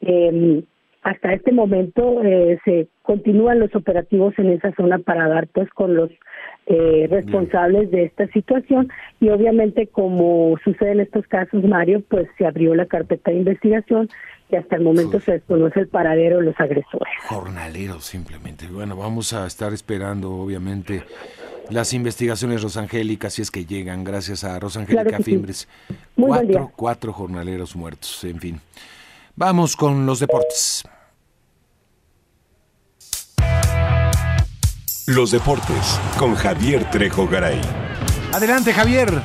Eh, 0.00 0.62
hasta 1.02 1.32
este 1.32 1.52
momento 1.52 2.22
eh, 2.22 2.58
se 2.64 2.88
continúan 3.02 3.58
los 3.58 3.74
operativos 3.74 4.34
en 4.38 4.50
esa 4.50 4.74
zona 4.74 4.98
para 4.98 5.28
dar 5.28 5.48
pues 5.48 5.68
con 5.70 5.94
los 5.94 6.10
eh, 6.66 7.08
responsables 7.10 7.90
de 7.90 8.04
esta 8.04 8.26
situación 8.28 8.88
y 9.18 9.30
obviamente 9.30 9.86
como 9.86 10.56
sucede 10.62 10.92
en 10.92 11.00
estos 11.00 11.26
casos 11.26 11.64
Mario 11.64 12.02
pues 12.08 12.28
se 12.36 12.46
abrió 12.46 12.74
la 12.74 12.86
carpeta 12.86 13.30
de 13.30 13.38
investigación 13.38 14.08
y 14.50 14.56
hasta 14.56 14.76
el 14.76 14.82
momento 14.82 15.20
se 15.20 15.32
desconoce 15.32 15.80
el 15.80 15.88
paradero 15.88 16.38
de 16.38 16.44
los 16.44 16.58
agresores. 16.58 17.12
Jornaleros 17.28 18.04
simplemente. 18.04 18.66
Bueno, 18.66 18.96
vamos 18.96 19.32
a 19.32 19.46
estar 19.46 19.72
esperando 19.72 20.32
obviamente 20.32 21.04
las 21.70 21.92
investigaciones 21.92 22.62
rosangélicas, 22.62 23.32
si 23.32 23.42
es 23.42 23.50
que 23.50 23.64
llegan, 23.64 24.02
gracias 24.02 24.42
a 24.42 24.58
Rosangélica 24.58 25.18
Fimbres. 25.20 25.68
cuatro, 26.16 26.72
cuatro 26.74 27.12
jornaleros 27.12 27.76
muertos, 27.76 28.24
en 28.24 28.40
fin. 28.40 28.60
Vamos 29.40 29.74
con 29.74 30.04
los 30.04 30.20
deportes. 30.20 30.84
Los 35.06 35.30
deportes 35.30 35.98
con 36.18 36.34
Javier 36.34 36.90
Trejo 36.90 37.26
Garay. 37.26 37.58
Adelante, 38.34 38.74
Javier. 38.74 39.22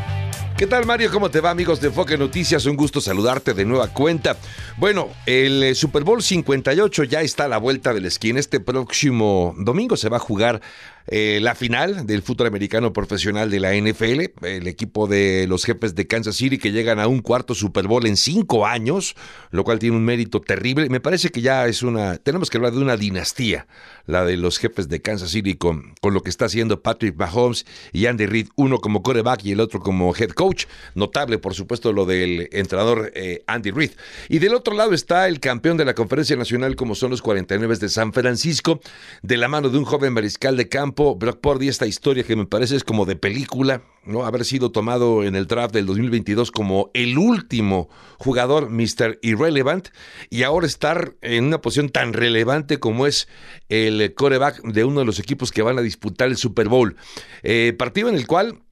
¿Qué 0.58 0.68
tal 0.68 0.86
Mario? 0.86 1.12
¿Cómo 1.12 1.30
te 1.30 1.42
va 1.42 1.50
amigos 1.50 1.82
de 1.82 1.90
Enfoque 1.90 2.18
Noticias? 2.18 2.66
Un 2.66 2.78
gusto 2.78 3.02
saludarte 3.02 3.54
de 3.54 3.66
nueva 3.66 3.90
cuenta. 3.90 4.38
Bueno, 4.78 5.10
el 5.26 5.62
eh, 5.62 5.76
Super 5.76 6.06
Bowl 6.06 6.24
58 6.24 7.04
ya 7.04 7.20
está 7.20 7.44
a 7.44 7.50
la 7.50 7.58
vuelta 7.58 7.94
de 7.94 8.00
la 8.00 8.08
esquina. 8.08 8.40
Este 8.40 8.62
próximo 8.62 9.54
domingo 9.58 9.98
se 9.98 10.08
va 10.08 10.16
a 10.16 10.22
jugar 10.22 10.62
eh, 11.08 11.40
la 11.42 11.54
final 11.54 12.08
del 12.08 12.24
fútbol 12.24 12.48
americano 12.48 12.92
profesional 12.92 13.52
de 13.52 13.60
la 13.60 13.76
NFL, 13.76 14.46
el 14.46 14.68
equipo 14.68 15.08
de 15.08 15.46
los 15.48 15.64
jefes 15.64 15.94
de 15.94 16.08
Kansas 16.08 16.36
City 16.36 16.58
que 16.58 16.72
llegan 16.72 17.00
a 17.00 17.08
un 17.08 17.22
cuarto 17.22 17.54
Super 17.54 17.88
Bowl 17.88 18.08
en 18.08 18.18
cinco 18.18 18.66
años, 18.66 19.16
lo 19.52 19.64
cual 19.64 19.78
tiene 19.78 19.96
un 19.96 20.04
mérito 20.04 20.42
terrible. 20.42 20.90
Me 20.90 21.00
parece 21.00 21.30
que 21.30 21.42
ya 21.42 21.68
es 21.68 21.84
una, 21.84 22.18
tenemos 22.18 22.50
que 22.50 22.58
hablar 22.58 22.74
de 22.74 22.80
una 22.80 22.98
dinastía, 22.98 23.68
la 24.08 24.26
de 24.26 24.38
los 24.38 24.58
jefes 24.58 24.90
de 24.90 25.02
Kansas 25.02 25.30
City 25.30 25.56
con, 25.56 25.94
con 26.02 26.14
lo 26.14 26.22
que 26.22 26.30
está 26.30 26.46
haciendo 26.46 26.82
Patrick 26.82 27.16
Mahomes 27.16 27.66
y 27.92 28.08
Andy 28.08 28.26
Reid, 28.26 28.48
uno 28.56 28.80
como 28.80 29.04
coreback 29.04 29.46
y 29.46 29.52
el 29.52 29.60
otro 29.60 29.82
como 29.82 30.16
head 30.16 30.30
coach. 30.30 30.66
Notable, 30.96 31.38
por 31.38 31.54
supuesto, 31.54 31.94
lo 31.94 32.06
del 32.06 32.50
entrenador 32.52 33.12
eh, 33.14 33.44
Andy 33.46 33.72
Reid. 33.72 33.92
Y 34.30 34.40
del 34.40 34.56
otro 34.56 34.74
lado 34.74 34.94
está 34.94 35.28
el 35.28 35.40
campeón 35.40 35.78
de 35.78 35.86
la 35.86 35.94
Conferencia 35.94 36.36
Nacional, 36.36 36.76
como 36.76 36.96
son 36.96 37.12
los 37.12 37.22
49 37.22 37.78
de 37.78 37.90
San 37.90 38.12
Francisco, 38.12 38.80
de 39.22 39.38
la 39.38 39.48
mano 39.48 39.70
de 39.70 39.78
un 39.78 39.86
joven 39.86 40.14
mariscal 40.14 40.58
de 40.58 40.68
campo 40.68 40.95
Brock 40.96 41.40
Purdy, 41.42 41.68
esta 41.68 41.86
historia 41.86 42.24
que 42.24 42.36
me 42.36 42.46
parece 42.46 42.76
es 42.76 42.84
como 42.84 43.06
de 43.06 43.16
película, 43.16 43.84
¿no? 44.06 44.26
Haber 44.26 44.46
sido 44.46 44.72
tomado 44.72 45.24
en 45.24 45.36
el 45.36 45.46
draft 45.48 45.74
del 45.74 45.86
2022 45.86 46.52
como 46.52 46.90
el 46.94 47.18
último 47.18 47.90
jugador 48.18 48.70
Mr. 48.70 49.20
Irrelevant 49.22 49.90
y 50.30 50.44
ahora 50.44 50.66
estar 50.66 51.16
en 51.22 51.46
una 51.46 51.62
posición 51.62 51.90
tan 51.90 52.14
relevante 52.14 52.80
como 52.80 53.06
es 53.06 53.28
el 53.70 54.14
coreback 54.16 54.62
de 54.64 54.86
uno 54.86 55.02
de 55.02 55.06
los 55.06 55.20
equipos 55.20 55.52
que 55.52 55.62
van 55.62 55.78
a 55.78 55.82
disputar 55.82 56.30
el 56.30 56.38
Super 56.38 56.70
Bowl. 56.70 56.96
Eh, 57.44 57.76
partido 57.78 58.10
en 58.10 58.16
el 58.16 58.26
cual 58.26 58.65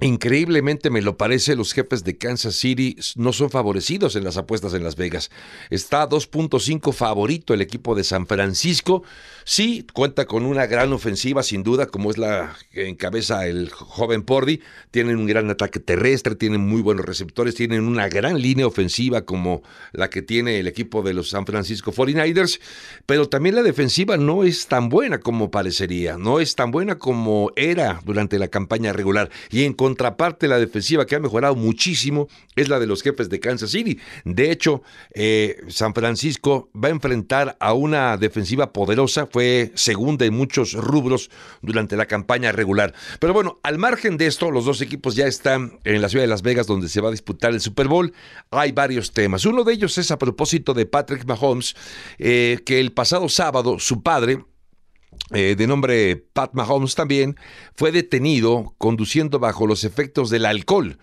Increíblemente 0.00 0.90
me 0.90 1.02
lo 1.02 1.16
parece, 1.16 1.56
los 1.56 1.72
jefes 1.72 2.04
de 2.04 2.16
Kansas 2.16 2.54
City 2.54 2.96
no 3.16 3.32
son 3.32 3.50
favorecidos 3.50 4.14
en 4.14 4.22
las 4.22 4.36
apuestas 4.36 4.72
en 4.74 4.84
Las 4.84 4.94
Vegas. 4.94 5.28
Está 5.70 6.08
2.5 6.08 6.92
favorito 6.92 7.52
el 7.52 7.62
equipo 7.62 7.96
de 7.96 8.04
San 8.04 8.28
Francisco. 8.28 9.02
Sí, 9.44 9.84
cuenta 9.92 10.26
con 10.26 10.44
una 10.44 10.66
gran 10.66 10.92
ofensiva, 10.92 11.42
sin 11.42 11.64
duda, 11.64 11.86
como 11.86 12.12
es 12.12 12.18
la 12.18 12.56
que 12.70 12.86
encabeza 12.86 13.48
el 13.48 13.70
joven 13.70 14.22
Pordy. 14.22 14.60
Tienen 14.92 15.16
un 15.16 15.26
gran 15.26 15.50
ataque 15.50 15.80
terrestre, 15.80 16.36
tienen 16.36 16.60
muy 16.60 16.80
buenos 16.80 17.04
receptores, 17.04 17.56
tienen 17.56 17.82
una 17.84 18.08
gran 18.08 18.40
línea 18.40 18.68
ofensiva 18.68 19.22
como 19.22 19.62
la 19.90 20.10
que 20.10 20.22
tiene 20.22 20.60
el 20.60 20.68
equipo 20.68 21.02
de 21.02 21.14
los 21.14 21.30
San 21.30 21.44
Francisco 21.44 21.92
49ers. 21.92 22.60
Pero 23.04 23.28
también 23.28 23.56
la 23.56 23.62
defensiva 23.62 24.16
no 24.16 24.44
es 24.44 24.68
tan 24.68 24.90
buena 24.90 25.18
como 25.18 25.50
parecería, 25.50 26.18
no 26.18 26.38
es 26.38 26.54
tan 26.54 26.70
buena 26.70 26.98
como 26.98 27.50
era 27.56 28.00
durante 28.04 28.38
la 28.38 28.46
campaña 28.46 28.92
regular. 28.92 29.30
Y 29.50 29.64
en 29.64 29.72
contraparte, 29.78 30.48
la 30.48 30.58
defensiva 30.58 31.06
que 31.06 31.14
ha 31.14 31.20
mejorado 31.20 31.54
muchísimo 31.54 32.26
es 32.56 32.68
la 32.68 32.80
de 32.80 32.88
los 32.88 33.00
jefes 33.00 33.30
de 33.30 33.38
Kansas 33.38 33.70
City. 33.70 33.98
De 34.24 34.50
hecho, 34.50 34.82
eh, 35.14 35.62
San 35.68 35.94
Francisco 35.94 36.68
va 36.74 36.88
a 36.88 36.90
enfrentar 36.90 37.56
a 37.60 37.74
una 37.74 38.16
defensiva 38.16 38.72
poderosa, 38.72 39.28
fue 39.30 39.70
segunda 39.74 40.26
en 40.26 40.34
muchos 40.34 40.72
rubros 40.72 41.30
durante 41.62 41.96
la 41.96 42.06
campaña 42.06 42.50
regular. 42.50 42.92
Pero 43.20 43.32
bueno, 43.32 43.60
al 43.62 43.78
margen 43.78 44.16
de 44.16 44.26
esto, 44.26 44.50
los 44.50 44.64
dos 44.64 44.80
equipos 44.80 45.14
ya 45.14 45.28
están 45.28 45.78
en 45.84 46.02
la 46.02 46.08
ciudad 46.08 46.24
de 46.24 46.28
Las 46.28 46.42
Vegas 46.42 46.66
donde 46.66 46.88
se 46.88 47.00
va 47.00 47.08
a 47.08 47.12
disputar 47.12 47.52
el 47.52 47.60
Super 47.60 47.86
Bowl. 47.86 48.12
Hay 48.50 48.72
varios 48.72 49.12
temas. 49.12 49.46
Uno 49.46 49.62
de 49.62 49.74
ellos 49.74 49.96
es 49.96 50.10
a 50.10 50.18
propósito 50.18 50.74
de 50.74 50.86
Patrick 50.86 51.24
Mahomes, 51.24 51.76
eh, 52.18 52.58
que 52.66 52.80
el 52.80 52.90
pasado 52.90 53.28
sábado 53.28 53.78
su 53.78 54.02
padre, 54.02 54.44
eh, 55.32 55.54
de 55.56 55.66
nombre 55.66 56.16
Pat 56.16 56.54
Mahomes 56.54 56.94
también, 56.94 57.36
fue 57.74 57.92
detenido 57.92 58.74
conduciendo 58.78 59.38
bajo 59.38 59.66
los 59.66 59.84
efectos 59.84 60.30
del 60.30 60.46
alcohol. 60.46 60.98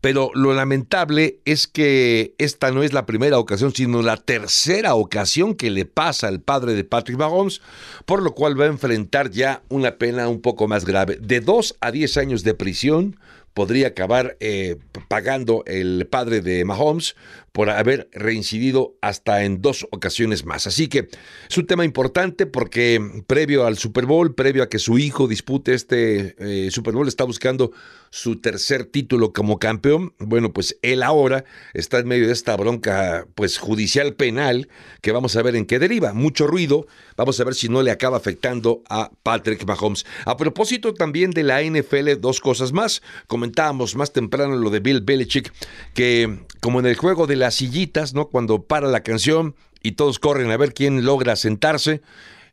Pero 0.00 0.30
lo 0.34 0.52
lamentable 0.52 1.40
es 1.46 1.66
que 1.66 2.34
esta 2.36 2.70
no 2.70 2.82
es 2.82 2.92
la 2.92 3.06
primera 3.06 3.38
ocasión, 3.38 3.72
sino 3.74 4.02
la 4.02 4.18
tercera 4.18 4.94
ocasión 4.96 5.54
que 5.54 5.70
le 5.70 5.86
pasa 5.86 6.28
al 6.28 6.42
padre 6.42 6.74
de 6.74 6.84
Patrick 6.84 7.16
Mahomes, 7.16 7.62
por 8.04 8.22
lo 8.22 8.34
cual 8.34 8.60
va 8.60 8.64
a 8.64 8.68
enfrentar 8.68 9.30
ya 9.30 9.62
una 9.70 9.96
pena 9.96 10.28
un 10.28 10.42
poco 10.42 10.68
más 10.68 10.84
grave, 10.84 11.16
de 11.22 11.40
2 11.40 11.76
a 11.80 11.90
10 11.90 12.18
años 12.18 12.44
de 12.44 12.52
prisión 12.52 13.16
podría 13.54 13.88
acabar 13.88 14.36
eh, 14.40 14.76
pagando 15.08 15.62
el 15.66 16.06
padre 16.10 16.42
de 16.42 16.64
Mahomes 16.64 17.16
por 17.54 17.70
haber 17.70 18.08
reincidido 18.10 18.96
hasta 19.00 19.44
en 19.44 19.62
dos 19.62 19.86
ocasiones 19.92 20.44
más. 20.44 20.66
Así 20.66 20.88
que 20.88 21.08
es 21.48 21.56
un 21.56 21.68
tema 21.68 21.84
importante 21.84 22.46
porque 22.46 23.00
previo 23.28 23.64
al 23.64 23.78
Super 23.78 24.06
Bowl, 24.06 24.34
previo 24.34 24.64
a 24.64 24.68
que 24.68 24.80
su 24.80 24.98
hijo 24.98 25.28
dispute 25.28 25.72
este 25.72 26.34
eh, 26.40 26.72
Super 26.72 26.94
Bowl, 26.94 27.06
está 27.06 27.22
buscando 27.22 27.70
su 28.10 28.40
tercer 28.40 28.86
título 28.86 29.32
como 29.32 29.60
campeón. 29.60 30.14
Bueno, 30.18 30.52
pues 30.52 30.78
él 30.82 31.04
ahora 31.04 31.44
está 31.74 32.00
en 32.00 32.08
medio 32.08 32.26
de 32.26 32.32
esta 32.32 32.56
bronca 32.56 33.28
pues 33.36 33.58
judicial 33.58 34.14
penal 34.14 34.68
que 35.00 35.12
vamos 35.12 35.36
a 35.36 35.42
ver 35.42 35.54
en 35.54 35.64
qué 35.64 35.78
deriva. 35.78 36.12
Mucho 36.12 36.48
ruido, 36.48 36.88
vamos 37.16 37.38
a 37.38 37.44
ver 37.44 37.54
si 37.54 37.68
no 37.68 37.82
le 37.82 37.92
acaba 37.92 38.16
afectando 38.16 38.82
a 38.88 39.12
Patrick 39.22 39.64
Mahomes. 39.64 40.06
A 40.26 40.36
propósito 40.36 40.92
también 40.92 41.30
de 41.30 41.44
la 41.44 41.62
NFL, 41.62 42.20
dos 42.20 42.40
cosas 42.40 42.72
más. 42.72 43.00
Comentábamos 43.28 43.94
más 43.94 44.12
temprano 44.12 44.56
lo 44.56 44.70
de 44.70 44.80
Bill 44.80 45.02
Belichick, 45.02 45.52
que 45.92 46.40
como 46.60 46.80
en 46.80 46.86
el 46.86 46.96
juego 46.96 47.28
de 47.28 47.43
las 47.44 47.56
sillitas, 47.56 48.14
¿no? 48.14 48.28
Cuando 48.28 48.62
para 48.62 48.88
la 48.88 49.02
canción 49.02 49.54
y 49.82 49.92
todos 49.92 50.18
corren 50.18 50.50
a 50.50 50.56
ver 50.56 50.72
quién 50.72 51.04
logra 51.04 51.36
sentarse. 51.36 52.00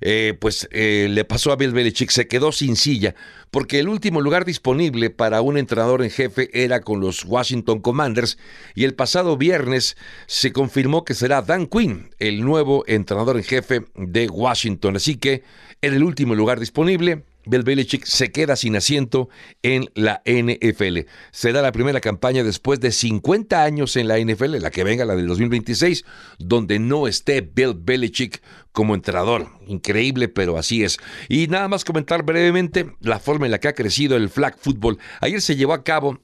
Eh, 0.03 0.35
pues 0.39 0.67
eh, 0.71 1.07
le 1.11 1.25
pasó 1.25 1.51
a 1.51 1.55
Bill 1.55 1.73
Belichick, 1.73 2.09
se 2.09 2.27
quedó 2.27 2.51
sin 2.51 2.75
silla, 2.75 3.13
porque 3.51 3.77
el 3.77 3.87
último 3.87 4.19
lugar 4.19 4.45
disponible 4.45 5.11
para 5.11 5.41
un 5.41 5.59
entrenador 5.59 6.01
en 6.03 6.09
jefe 6.09 6.49
era 6.53 6.81
con 6.81 6.99
los 6.99 7.23
Washington 7.23 7.81
Commanders, 7.81 8.39
y 8.73 8.83
el 8.83 8.95
pasado 8.95 9.37
viernes 9.37 9.95
se 10.25 10.51
confirmó 10.51 11.05
que 11.05 11.13
será 11.13 11.43
Dan 11.43 11.67
Quinn, 11.67 12.09
el 12.17 12.41
nuevo 12.41 12.83
entrenador 12.87 13.37
en 13.37 13.43
jefe 13.43 13.85
de 13.95 14.27
Washington. 14.27 14.95
Así 14.95 15.17
que 15.17 15.43
en 15.83 15.93
el 15.93 16.03
último 16.03 16.33
lugar 16.33 16.59
disponible, 16.59 17.23
Bill 17.45 17.63
Belichick 17.63 18.05
se 18.05 18.31
queda 18.31 18.55
sin 18.55 18.75
asiento 18.75 19.29
en 19.63 19.89
la 19.95 20.21
NFL. 20.25 21.07
Será 21.31 21.61
la 21.61 21.71
primera 21.71 21.99
campaña 21.99 22.43
después 22.43 22.79
de 22.79 22.91
50 22.91 23.63
años 23.63 23.95
en 23.95 24.07
la 24.07 24.19
NFL, 24.19 24.57
la 24.57 24.71
que 24.71 24.83
venga, 24.83 25.05
la 25.05 25.15
del 25.15 25.27
2026, 25.27 26.05
donde 26.39 26.79
no 26.79 27.07
esté 27.07 27.41
Bill 27.41 27.73
Belichick 27.75 28.41
como 28.71 28.95
entrenador. 28.95 29.47
Increíble, 29.67 30.27
pero 30.27 30.57
así 30.57 30.83
es. 30.83 30.97
Y 31.29 31.47
nada 31.47 31.67
más 31.67 31.85
comentar 31.85 32.23
brevemente 32.23 32.95
la 32.99 33.19
forma 33.19 33.45
en 33.45 33.51
la 33.51 33.59
que 33.59 33.67
ha 33.67 33.73
crecido 33.73 34.17
el 34.17 34.29
flag 34.29 34.57
football. 34.57 34.97
Ayer 35.19 35.41
se 35.41 35.55
llevó 35.55 35.73
a 35.73 35.83
cabo 35.83 36.19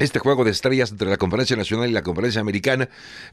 este 0.00 0.18
juego 0.18 0.44
de 0.44 0.50
estrellas 0.50 0.90
entre 0.90 1.08
la 1.08 1.18
Conferencia 1.18 1.56
Nacional 1.56 1.90
y 1.90 1.92
la 1.92 2.02
Conferencia 2.02 2.40
Americana, 2.40 2.88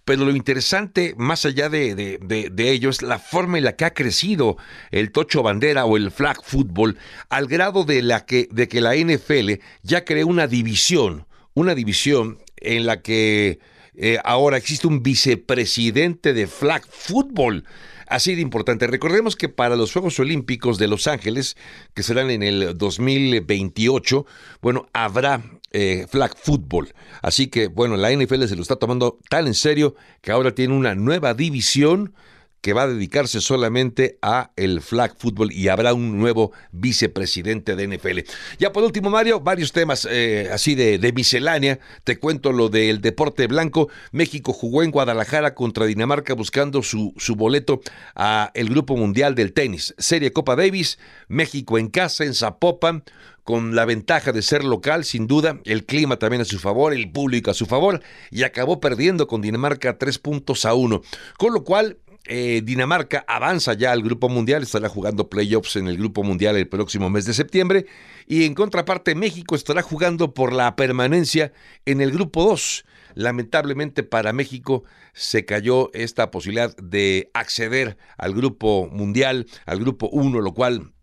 pero 0.05 0.25
lo 0.25 0.35
interesante, 0.35 1.15
más 1.17 1.45
allá 1.45 1.69
de, 1.69 1.95
de, 1.95 2.71
ello, 2.71 2.89
es 2.89 3.01
la 3.01 3.19
forma 3.19 3.57
en 3.57 3.63
la 3.63 3.75
que 3.75 3.85
ha 3.85 3.93
crecido 3.93 4.57
el 4.91 5.11
tocho 5.11 5.43
bandera 5.43 5.85
o 5.85 5.97
el 5.97 6.11
flag 6.11 6.43
football, 6.43 6.97
al 7.29 7.47
grado 7.47 7.85
de, 7.85 8.01
la 8.01 8.25
que, 8.25 8.49
de 8.51 8.67
que 8.67 8.81
la 8.81 8.95
NFL 8.95 9.53
ya 9.81 10.03
creó 10.03 10.27
una 10.27 10.47
división, 10.47 11.25
una 11.53 11.73
división 11.73 12.39
en 12.57 12.85
la 12.85 13.01
que 13.01 13.59
eh, 13.95 14.19
ahora 14.23 14.57
existe 14.57 14.87
un 14.87 15.01
vicepresidente 15.01 16.33
de 16.33 16.47
flag 16.47 16.85
football 16.89 17.63
así 18.07 18.35
de 18.35 18.41
importante. 18.41 18.87
Recordemos 18.87 19.35
que 19.35 19.49
para 19.49 19.75
los 19.75 19.91
Juegos 19.91 20.19
Olímpicos 20.19 20.77
de 20.77 20.87
Los 20.87 21.07
Ángeles, 21.07 21.55
que 21.93 22.03
serán 22.03 22.29
en 22.31 22.43
el 22.43 22.77
2028, 22.77 24.25
bueno, 24.61 24.87
habrá 24.93 25.43
eh, 25.71 26.05
flag 26.09 26.35
football. 26.37 26.93
Así 27.21 27.47
que, 27.47 27.67
bueno, 27.67 27.97
la 27.97 28.11
NFL 28.11 28.45
se 28.45 28.55
lo 28.55 28.61
está 28.61 28.77
tomando 28.77 29.19
tan 29.29 29.47
en 29.47 29.53
serio 29.53 29.95
que 30.21 30.31
ahora 30.31 30.55
tiene 30.55 30.73
una 30.75 30.95
nueva 30.95 31.33
división 31.33 32.13
que 32.61 32.73
va 32.73 32.83
a 32.83 32.87
dedicarse 32.87 33.41
solamente 33.41 34.17
a 34.21 34.51
el 34.55 34.81
flag 34.81 35.15
football 35.17 35.51
y 35.51 35.67
habrá 35.67 35.93
un 35.93 36.17
nuevo 36.17 36.51
vicepresidente 36.71 37.75
de 37.75 37.87
NFL. 37.87 38.19
Ya 38.59 38.71
por 38.71 38.83
último, 38.83 39.09
Mario, 39.09 39.39
varios 39.39 39.71
temas 39.71 40.07
eh, 40.09 40.49
así 40.51 40.75
de, 40.75 40.97
de, 40.97 41.13
miscelánea. 41.13 41.79
Te 42.03 42.19
cuento 42.19 42.51
lo 42.51 42.69
del 42.69 43.01
deporte 43.01 43.47
blanco. 43.47 43.89
México 44.11 44.53
jugó 44.53 44.83
en 44.83 44.91
Guadalajara 44.91 45.55
contra 45.55 45.85
Dinamarca 45.85 46.33
buscando 46.33 46.83
su, 46.83 47.13
su 47.17 47.35
boleto 47.35 47.81
a 48.15 48.51
el 48.53 48.69
Grupo 48.69 48.97
Mundial 48.97 49.35
del 49.35 49.53
Tenis. 49.53 49.93
Serie 49.97 50.33
Copa 50.33 50.55
Davis, 50.55 50.99
México 51.27 51.77
en 51.77 51.87
casa, 51.87 52.23
en 52.25 52.33
Zapopan, 52.33 53.03
con 53.47 53.75
la 53.75 53.85
ventaja 53.85 54.33
de 54.33 54.41
ser 54.41 54.65
local, 54.65 55.05
sin 55.05 55.25
duda, 55.25 55.61
el 55.63 55.85
clima 55.85 56.19
también 56.19 56.41
a 56.41 56.45
su 56.45 56.59
favor, 56.59 56.93
el 56.93 57.09
público 57.09 57.49
a 57.49 57.53
su 57.53 57.65
favor, 57.65 58.01
y 58.29 58.43
acabó 58.43 58.81
perdiendo 58.81 59.25
con 59.25 59.41
Dinamarca 59.41 59.97
tres 59.97 60.19
puntos 60.19 60.65
a 60.65 60.73
uno. 60.73 61.01
Con 61.37 61.53
lo 61.53 61.63
cual, 61.63 61.97
eh, 62.27 62.61
Dinamarca 62.63 63.25
avanza 63.27 63.73
ya 63.73 63.91
al 63.91 64.03
Grupo 64.03 64.29
Mundial, 64.29 64.63
estará 64.63 64.89
jugando 64.89 65.29
playoffs 65.29 65.75
en 65.75 65.87
el 65.87 65.97
Grupo 65.97 66.23
Mundial 66.23 66.55
el 66.57 66.67
próximo 66.67 67.09
mes 67.09 67.25
de 67.25 67.33
septiembre 67.33 67.85
y 68.27 68.45
en 68.45 68.53
contraparte 68.53 69.15
México 69.15 69.55
estará 69.55 69.81
jugando 69.81 70.33
por 70.33 70.53
la 70.53 70.75
permanencia 70.75 71.53
en 71.85 72.01
el 72.01 72.11
Grupo 72.11 72.43
2. 72.43 72.85
Lamentablemente 73.15 74.03
para 74.03 74.33
México 74.33 74.83
se 75.13 75.45
cayó 75.45 75.89
esta 75.93 76.29
posibilidad 76.29 76.75
de 76.77 77.31
acceder 77.33 77.97
al 78.17 78.33
Grupo 78.33 78.89
Mundial, 78.91 79.47
al 79.65 79.79
Grupo 79.79 80.09
1, 80.11 80.41
lo 80.41 80.53
cual 80.53 80.93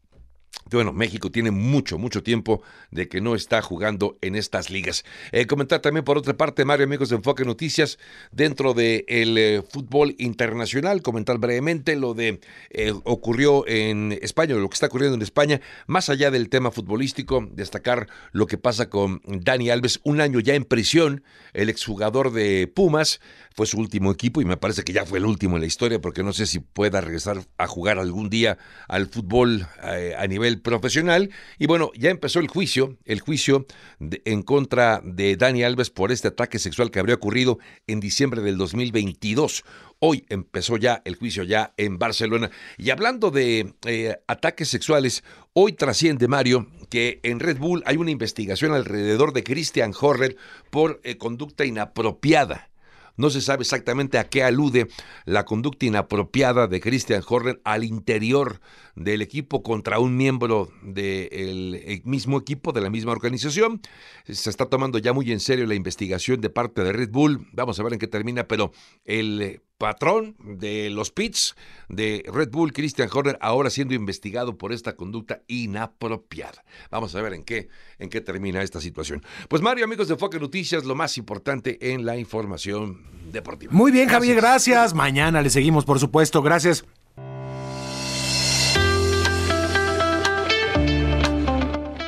bueno, 0.71 0.93
México 0.93 1.31
tiene 1.31 1.51
mucho, 1.51 1.99
mucho 1.99 2.23
tiempo 2.23 2.63
de 2.91 3.09
que 3.09 3.21
no 3.21 3.35
está 3.35 3.63
jugando 3.63 4.19
en 4.21 4.35
estas 4.35 4.71
ligas. 4.71 5.05
Eh, 5.33 5.47
comentar 5.47 5.81
también 5.81 6.05
por 6.05 6.19
otra 6.19 6.37
parte, 6.37 6.65
Mario, 6.65 6.87
amigos 6.87 7.11
de 7.11 7.17
Enfoque 7.17 7.45
Noticias, 7.45 7.99
dentro 8.33 8.75
del 8.75 9.05
de 9.07 9.57
eh, 9.57 9.63
fútbol 9.69 10.15
internacional, 10.19 11.03
comentar 11.03 11.39
brevemente 11.39 11.97
lo 11.97 12.15
de 12.15 12.41
eh, 12.71 12.93
ocurrió 13.05 13.67
en 13.69 14.19
España, 14.23 14.55
lo 14.55 14.69
que 14.69 14.75
está 14.75 14.87
ocurriendo 14.87 15.17
en 15.17 15.23
España, 15.23 15.61
más 15.87 16.09
allá 16.09 16.31
del 16.31 16.49
tema 16.49 16.71
futbolístico, 16.71 17.47
destacar 17.53 18.09
lo 18.33 18.47
que 18.47 18.59
pasa 18.59 18.89
con 18.89 19.21
Dani 19.27 19.71
Alves, 19.71 20.01
un 20.05 20.21
año 20.21 20.41
ya 20.41 20.55
en 20.55 20.65
prisión, 20.65 21.23
el 21.53 21.69
exjugador 21.69 22.33
de 22.33 22.67
Pumas, 22.67 23.21
fue 23.55 23.67
su 23.67 23.79
último 23.79 24.11
equipo 24.11 24.41
y 24.41 24.45
me 24.45 24.57
parece 24.57 24.83
que 24.83 24.93
ya 24.93 25.07
fue 25.07 25.19
el 25.19 25.27
último 25.27 25.57
en 25.57 25.61
la 25.61 25.67
historia 25.67 26.01
porque 26.01 26.25
no 26.25 26.33
sé 26.33 26.47
si 26.47 26.59
pueda 26.59 27.01
regresar 27.01 27.39
a 27.57 27.67
jugar 27.69 27.99
algún 27.99 28.29
día 28.29 28.59
al 28.89 29.07
fútbol 29.07 29.67
eh, 29.85 30.15
a 30.19 30.27
nivel 30.27 30.61
profesional. 30.65 31.31
Y 31.61 31.67
bueno, 31.67 31.93
ya 31.97 32.11
empezó 32.11 32.41
el 32.41 32.49
juicio, 32.49 32.97
el 33.05 33.21
juicio 33.21 33.67
en 34.01 34.43
contra 34.43 35.01
de 35.05 35.37
Dani 35.37 35.63
Alves 35.63 35.91
por 35.91 36.11
este 36.11 36.27
ataque 36.27 36.59
sexual 36.59 36.91
que 36.91 36.99
habría 36.99 37.15
ocurrido 37.15 37.61
en 37.87 38.01
diciembre 38.01 38.43
del 38.43 38.59
2022. 38.59 39.63
Hoy 40.01 40.27
empezó 40.29 40.77
ya 40.77 41.03
el 41.05 41.15
juicio 41.15 41.45
ya 41.45 41.73
en 41.77 41.99
Barcelona. 41.99 42.51
Y 42.77 42.91
hablando 42.91 43.31
de 43.31 43.75
eh, 43.87 44.17
ataques 44.27 44.69
sexuales, 44.69 45.23
hoy 45.53 45.75
trasciende 45.75 46.27
Mario 46.27 46.67
que 46.91 47.21
en 47.23 47.39
Red 47.39 47.59
Bull 47.59 47.85
hay 47.87 47.97
una 47.97 48.11
investigación 48.11 48.73
alrededor 48.73 49.33
de 49.33 49.45
Christian 49.45 49.93
Horner 49.99 50.37
por 50.71 51.01
eh, 51.05 51.17
conducta 51.17 51.65
inapropiada 51.65 52.71
no 53.17 53.31
se 53.31 53.41
sabe 53.41 53.63
exactamente 53.63 54.19
a 54.19 54.29
qué 54.29 54.43
alude 54.43 54.89
la 55.25 55.45
conducta 55.45 55.87
inapropiada 55.87 56.67
de 56.67 56.81
Christian 56.81 57.23
Horner 57.27 57.61
al 57.65 57.85
interior 57.85 58.61
del 58.97 59.23
equipo 59.23 59.63
contra 59.63 59.99
un 59.99 60.17
miembro 60.17 60.71
del 60.83 62.03
mismo 62.05 62.39
equipo, 62.39 62.73
de 62.73 62.81
la 62.81 62.91
misma 62.91 63.13
organización. 63.13 63.81
Se 64.25 64.51
está 64.51 64.67
tomando 64.67 64.99
ya 64.99 65.13
muy 65.13 65.31
en 65.33 65.41
serio 65.41 65.67
la 65.67 65.75
investigación 65.75 66.41
de 66.41 66.51
parte 66.51 66.83
de 66.83 66.93
Red 66.93 67.11
Bull. 67.11 67.47
Vamos 67.53 67.79
a 67.79 67.83
ver 67.83 67.95
en 67.95 67.99
qué 67.99 68.07
termina, 68.07 68.49
pero 68.49 68.73
el 69.05 69.63
patrón 69.79 70.37
de 70.39 70.91
los 70.91 71.11
pits 71.11 71.55
de 71.89 72.25
Red 72.33 72.51
Bull, 72.51 72.73
Christian 72.73 73.09
Horner, 73.13 73.39
ahora 73.41 73.71
siendo 73.71 73.95
investigado 73.95 74.57
por 74.57 74.73
esta 74.73 74.97
conducta 74.97 75.43
inapropiada. 75.47 76.65
Vamos 76.91 77.15
a 77.15 77.23
ver 77.23 77.35
en 77.35 77.45
qué, 77.45 77.69
en 77.99 78.09
qué 78.09 78.21
termina 78.21 78.63
esta 78.63 78.81
situación. 78.81 79.23
Pues 79.49 79.63
Mario, 79.63 79.85
amigos 79.85 80.09
de 80.09 80.17
Foque 80.17 80.39
Noticias, 80.39 80.85
lo 80.85 80.95
más 80.95 81.19
importante 81.19 81.93
en 81.93 82.05
la 82.05 82.17
información 82.17 83.03
deportiva. 83.33 83.73
Muy 83.73 83.91
bien, 83.91 84.09
Javier, 84.09 84.37
gracias. 84.37 84.95
Mañana 84.95 85.43
le 85.43 85.51
seguimos, 85.51 85.85
por 85.85 85.99
supuesto. 85.99 86.43
Gracias. 86.43 86.85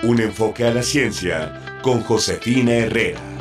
Un 0.03 0.21
enfoque 0.21 0.65
a 0.65 0.73
la 0.73 0.83
ciencia 0.85 1.81
con 1.83 2.01
Josefina 2.03 2.73
Herrera. 2.75 3.36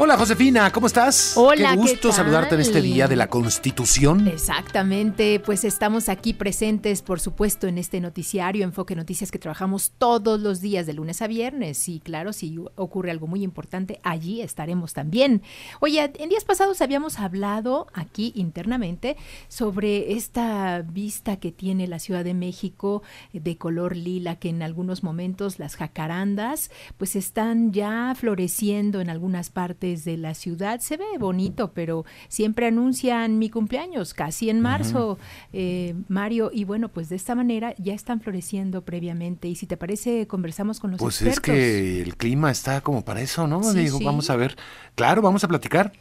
Hola 0.00 0.16
Josefina, 0.16 0.70
¿cómo 0.70 0.86
estás? 0.86 1.32
Hola, 1.36 1.70
Qué 1.70 1.74
¿qué 1.74 1.76
gusto 1.76 2.12
saludarte 2.12 2.54
en 2.54 2.60
este 2.60 2.80
día 2.80 3.08
de 3.08 3.16
la 3.16 3.26
Constitución. 3.26 4.28
Exactamente, 4.28 5.40
pues 5.40 5.64
estamos 5.64 6.08
aquí 6.08 6.34
presentes, 6.34 7.02
por 7.02 7.18
supuesto, 7.18 7.66
en 7.66 7.78
este 7.78 8.00
noticiario 8.00 8.62
Enfoque 8.62 8.94
Noticias 8.94 9.32
que 9.32 9.40
trabajamos 9.40 9.90
todos 9.98 10.40
los 10.40 10.60
días 10.60 10.86
de 10.86 10.92
lunes 10.92 11.20
a 11.20 11.26
viernes. 11.26 11.88
Y 11.88 11.98
claro, 11.98 12.32
si 12.32 12.60
ocurre 12.76 13.10
algo 13.10 13.26
muy 13.26 13.42
importante, 13.42 13.98
allí 14.04 14.40
estaremos 14.40 14.92
también. 14.92 15.42
Oye, 15.80 16.12
en 16.16 16.28
días 16.28 16.44
pasados 16.44 16.80
habíamos 16.80 17.18
hablado 17.18 17.88
aquí 17.92 18.30
internamente 18.36 19.16
sobre 19.48 20.12
esta 20.12 20.82
vista 20.82 21.38
que 21.38 21.50
tiene 21.50 21.88
la 21.88 21.98
Ciudad 21.98 22.22
de 22.22 22.34
México 22.34 23.02
eh, 23.32 23.40
de 23.40 23.58
color 23.58 23.96
lila, 23.96 24.36
que 24.36 24.50
en 24.50 24.62
algunos 24.62 25.02
momentos 25.02 25.58
las 25.58 25.74
jacarandas 25.74 26.70
pues 26.98 27.16
están 27.16 27.72
ya 27.72 28.14
floreciendo 28.16 29.00
en 29.00 29.10
algunas 29.10 29.50
partes 29.50 29.87
de 29.96 30.16
la 30.16 30.34
ciudad. 30.34 30.80
Se 30.80 30.96
ve 30.96 31.04
bonito, 31.18 31.72
pero 31.72 32.04
siempre 32.28 32.66
anuncian 32.66 33.38
mi 33.38 33.50
cumpleaños, 33.50 34.14
casi 34.14 34.50
en 34.50 34.60
marzo, 34.60 35.18
eh, 35.52 35.94
Mario. 36.08 36.50
Y 36.52 36.64
bueno, 36.64 36.88
pues 36.88 37.08
de 37.08 37.16
esta 37.16 37.34
manera 37.34 37.74
ya 37.78 37.94
están 37.94 38.20
floreciendo 38.20 38.82
previamente. 38.82 39.48
Y 39.48 39.54
si 39.54 39.66
te 39.66 39.76
parece, 39.76 40.26
conversamos 40.26 40.80
con 40.80 40.90
los 40.92 41.00
Pues 41.00 41.22
es 41.22 41.28
expertos. 41.28 41.54
que 41.54 42.02
el 42.02 42.16
clima 42.16 42.50
está 42.50 42.80
como 42.80 43.04
para 43.04 43.20
eso, 43.20 43.46
¿no? 43.46 43.62
Sí, 43.62 43.78
Digo, 43.78 43.98
sí. 43.98 44.04
vamos 44.04 44.30
a 44.30 44.36
ver. 44.36 44.56
Claro, 44.94 45.22
vamos 45.22 45.44
a 45.44 45.48
platicar. 45.48 45.92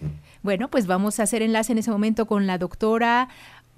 Bueno, 0.44 0.70
pues 0.70 0.88
vamos 0.88 1.20
a 1.20 1.24
hacer 1.24 1.42
enlace 1.42 1.72
en 1.72 1.78
ese 1.80 1.92
momento 1.92 2.26
con 2.26 2.48
la 2.48 2.58
doctora 2.58 3.30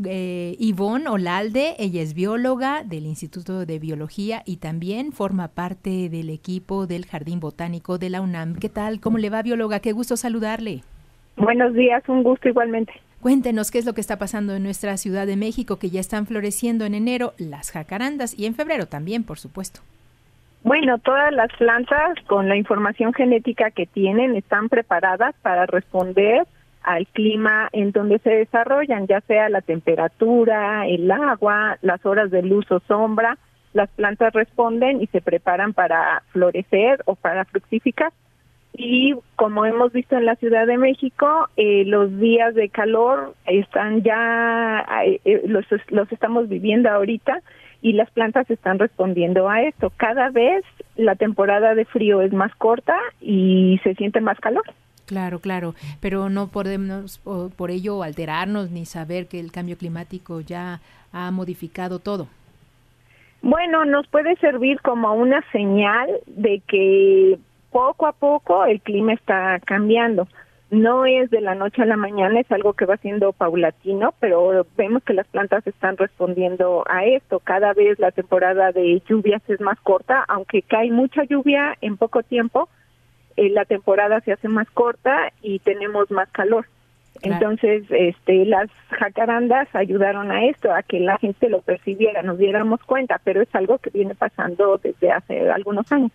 eh, 0.05 0.55
Ivonne 0.59 1.07
Olalde. 1.07 1.75
Ella 1.79 2.01
es 2.01 2.13
bióloga 2.13 2.83
del 2.83 3.05
Instituto 3.05 3.65
de 3.65 3.79
Biología 3.79 4.41
y 4.45 4.57
también 4.57 5.11
forma 5.11 5.49
parte 5.49 6.09
del 6.09 6.29
equipo 6.29 6.87
del 6.87 7.05
Jardín 7.05 7.39
Botánico 7.39 7.97
de 7.97 8.09
la 8.09 8.21
UNAM. 8.21 8.55
¿Qué 8.55 8.69
tal? 8.69 8.99
¿Cómo 8.99 9.17
le 9.17 9.29
va, 9.29 9.41
bióloga? 9.41 9.79
Qué 9.79 9.91
gusto 9.91 10.17
saludarle. 10.17 10.81
Buenos 11.37 11.73
días, 11.73 12.03
un 12.07 12.23
gusto 12.23 12.49
igualmente. 12.49 12.93
Cuéntenos 13.21 13.71
qué 13.71 13.79
es 13.79 13.85
lo 13.85 13.93
que 13.93 14.01
está 14.01 14.17
pasando 14.17 14.55
en 14.55 14.63
nuestra 14.63 14.95
Ciudad 14.97 15.27
de 15.27 15.35
México, 15.35 15.77
que 15.77 15.89
ya 15.89 15.99
están 15.99 16.25
floreciendo 16.25 16.85
en 16.85 16.95
enero 16.95 17.33
las 17.37 17.71
jacarandas 17.71 18.37
y 18.37 18.45
en 18.45 18.55
febrero 18.55 18.85
también, 18.85 19.23
por 19.23 19.39
supuesto. 19.39 19.81
Bueno, 20.63 20.97
todas 20.99 21.33
las 21.33 21.49
plantas 21.57 22.17
con 22.27 22.49
la 22.49 22.57
información 22.57 23.13
genética 23.13 23.71
que 23.71 23.85
tienen 23.85 24.35
están 24.35 24.69
preparadas 24.69 25.35
para 25.41 25.65
responder 25.65 26.45
al 26.89 27.05
clima 27.05 27.69
en 27.71 27.91
donde 27.91 28.17
se 28.17 28.31
desarrollan, 28.31 29.05
ya 29.05 29.21
sea 29.21 29.47
la 29.47 29.61
temperatura, 29.61 30.87
el 30.87 31.11
agua, 31.11 31.77
las 31.83 32.03
horas 32.03 32.31
de 32.31 32.41
luz 32.41 32.65
o 32.71 32.79
sombra. 32.87 33.37
Las 33.73 33.91
plantas 33.91 34.33
responden 34.33 34.99
y 34.99 35.05
se 35.07 35.21
preparan 35.21 35.73
para 35.73 36.23
florecer 36.31 37.03
o 37.05 37.13
para 37.13 37.45
fructificar. 37.45 38.11
Y 38.73 39.13
como 39.35 39.67
hemos 39.67 39.93
visto 39.93 40.17
en 40.17 40.25
la 40.25 40.35
Ciudad 40.37 40.65
de 40.65 40.79
México, 40.79 41.47
eh, 41.57 41.83
los 41.85 42.19
días 42.19 42.55
de 42.55 42.69
calor 42.69 43.35
están 43.45 44.01
ya, 44.01 44.83
eh, 45.05 45.21
eh, 45.25 45.43
los, 45.45 45.65
los 45.89 46.11
estamos 46.11 46.49
viviendo 46.49 46.89
ahorita 46.89 47.39
y 47.83 47.93
las 47.93 48.09
plantas 48.09 48.49
están 48.49 48.79
respondiendo 48.79 49.47
a 49.47 49.61
esto. 49.61 49.91
Cada 49.95 50.31
vez 50.31 50.65
la 50.95 51.13
temporada 51.13 51.75
de 51.75 51.85
frío 51.85 52.21
es 52.21 52.33
más 52.33 52.55
corta 52.55 52.97
y 53.21 53.79
se 53.83 53.93
siente 53.93 54.21
más 54.21 54.39
calor. 54.39 54.63
Claro, 55.09 55.39
claro, 55.39 55.73
pero 56.01 56.29
no 56.29 56.49
podemos 56.49 57.17
por, 57.17 57.71
ello 57.71 58.03
alterarnos 58.03 58.69
ni 58.69 58.85
saber 58.85 59.25
que 59.25 59.39
el 59.39 59.51
cambio 59.51 59.75
climático 59.75 60.39
ya 60.39 60.81
ha 61.11 61.31
modificado 61.31 61.97
todo. 61.97 62.27
Bueno, 63.41 63.85
nos 63.85 64.05
puede 64.05 64.35
servir 64.35 64.79
como 64.81 65.11
una 65.15 65.43
señal 65.51 66.11
de 66.27 66.61
que 66.67 67.39
poco 67.71 68.05
a 68.05 68.11
poco 68.11 68.65
el 68.65 68.81
clima 68.81 69.13
está 69.13 69.59
cambiando. 69.65 70.27
No 70.69 71.07
es 71.07 71.31
de 71.31 71.41
la 71.41 71.55
noche 71.55 71.81
a 71.81 71.87
la 71.87 71.97
mañana, 71.97 72.39
es 72.39 72.51
algo 72.51 72.73
que 72.73 72.85
va 72.85 72.97
siendo 72.97 73.33
paulatino, 73.33 74.13
pero 74.19 74.67
vemos 74.77 75.01
que 75.01 75.15
las 75.15 75.25
plantas 75.25 75.65
están 75.65 75.97
respondiendo 75.97 76.83
a 76.87 77.03
esto. 77.05 77.39
Cada 77.39 77.73
vez 77.73 77.97
la 77.97 78.11
temporada 78.11 78.71
de 78.71 79.01
lluvias 79.09 79.41
es 79.47 79.59
más 79.59 79.79
corta, 79.79 80.23
aunque 80.27 80.61
cae 80.61 80.91
mucha 80.91 81.23
lluvia 81.23 81.75
en 81.81 81.97
poco 81.97 82.21
tiempo, 82.21 82.69
eh, 83.39 83.49
la 83.49 83.63
temporada 83.63 84.19
se 84.21 84.33
hace 84.33 84.49
más 84.49 84.69
corta 84.71 85.31
y 85.41 85.59
tenemos 85.59 86.11
más 86.11 86.29
calor. 86.31 86.65
Claro. 87.21 87.35
Entonces, 87.35 87.83
este, 87.89 88.45
las 88.45 88.69
jacarandas 88.89 89.67
ayudaron 89.73 90.31
a 90.31 90.45
esto, 90.45 90.73
a 90.73 90.83
que 90.83 90.99
la 90.99 91.17
gente 91.17 91.49
lo 91.49 91.61
percibiera, 91.61 92.21
nos 92.21 92.37
diéramos 92.37 92.81
cuenta, 92.83 93.19
pero 93.23 93.41
es 93.41 93.53
algo 93.53 93.77
que 93.77 93.89
viene 93.89 94.15
pasando 94.15 94.79
desde 94.81 95.11
hace 95.11 95.49
algunos 95.49 95.89
años. 95.91 96.11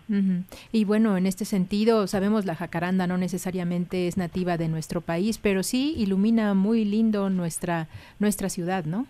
Y 0.72 0.84
bueno, 0.84 1.16
en 1.16 1.26
este 1.26 1.44
sentido, 1.44 2.06
sabemos 2.06 2.46
la 2.46 2.54
jacaranda 2.54 3.06
no 3.06 3.18
necesariamente 3.18 4.06
es 4.06 4.16
nativa 4.16 4.56
de 4.56 4.68
nuestro 4.68 5.00
país, 5.00 5.38
pero 5.38 5.62
sí 5.62 5.94
ilumina 5.96 6.54
muy 6.54 6.84
lindo 6.84 7.28
nuestra 7.30 7.88
nuestra 8.18 8.48
ciudad, 8.48 8.84
¿no? 8.84 9.06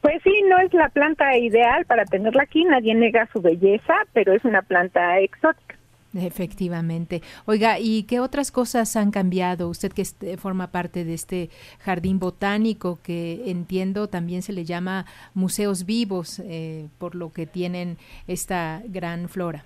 Pues 0.00 0.22
sí, 0.22 0.42
no 0.48 0.58
es 0.58 0.72
la 0.72 0.88
planta 0.88 1.36
ideal 1.36 1.84
para 1.86 2.04
tenerla 2.04 2.42
aquí, 2.42 2.64
nadie 2.64 2.94
niega 2.94 3.28
su 3.32 3.40
belleza, 3.40 3.94
pero 4.12 4.32
es 4.32 4.44
una 4.44 4.62
planta 4.62 5.18
exótica. 5.20 5.75
Efectivamente. 6.18 7.20
Oiga, 7.44 7.78
¿y 7.78 8.04
qué 8.04 8.20
otras 8.20 8.50
cosas 8.50 8.96
han 8.96 9.10
cambiado? 9.10 9.68
Usted 9.68 9.92
que 9.92 10.02
este- 10.02 10.36
forma 10.36 10.68
parte 10.68 11.04
de 11.04 11.14
este 11.14 11.50
jardín 11.80 12.18
botánico 12.18 12.98
que 13.02 13.50
entiendo 13.50 14.08
también 14.08 14.42
se 14.42 14.52
le 14.52 14.64
llama 14.64 15.04
museos 15.34 15.84
vivos, 15.84 16.40
eh, 16.44 16.86
por 16.98 17.14
lo 17.14 17.32
que 17.32 17.46
tienen 17.46 17.98
esta 18.26 18.82
gran 18.86 19.28
flora. 19.28 19.64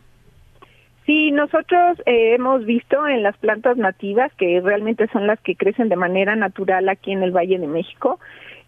Sí, 1.06 1.30
nosotros 1.30 1.98
eh, 2.06 2.34
hemos 2.34 2.64
visto 2.64 3.06
en 3.06 3.22
las 3.22 3.36
plantas 3.38 3.76
nativas, 3.76 4.32
que 4.34 4.60
realmente 4.60 5.08
son 5.12 5.26
las 5.26 5.40
que 5.40 5.56
crecen 5.56 5.88
de 5.88 5.96
manera 5.96 6.36
natural 6.36 6.88
aquí 6.88 7.12
en 7.12 7.22
el 7.22 7.32
Valle 7.32 7.58
de 7.58 7.66
México, 7.66 8.20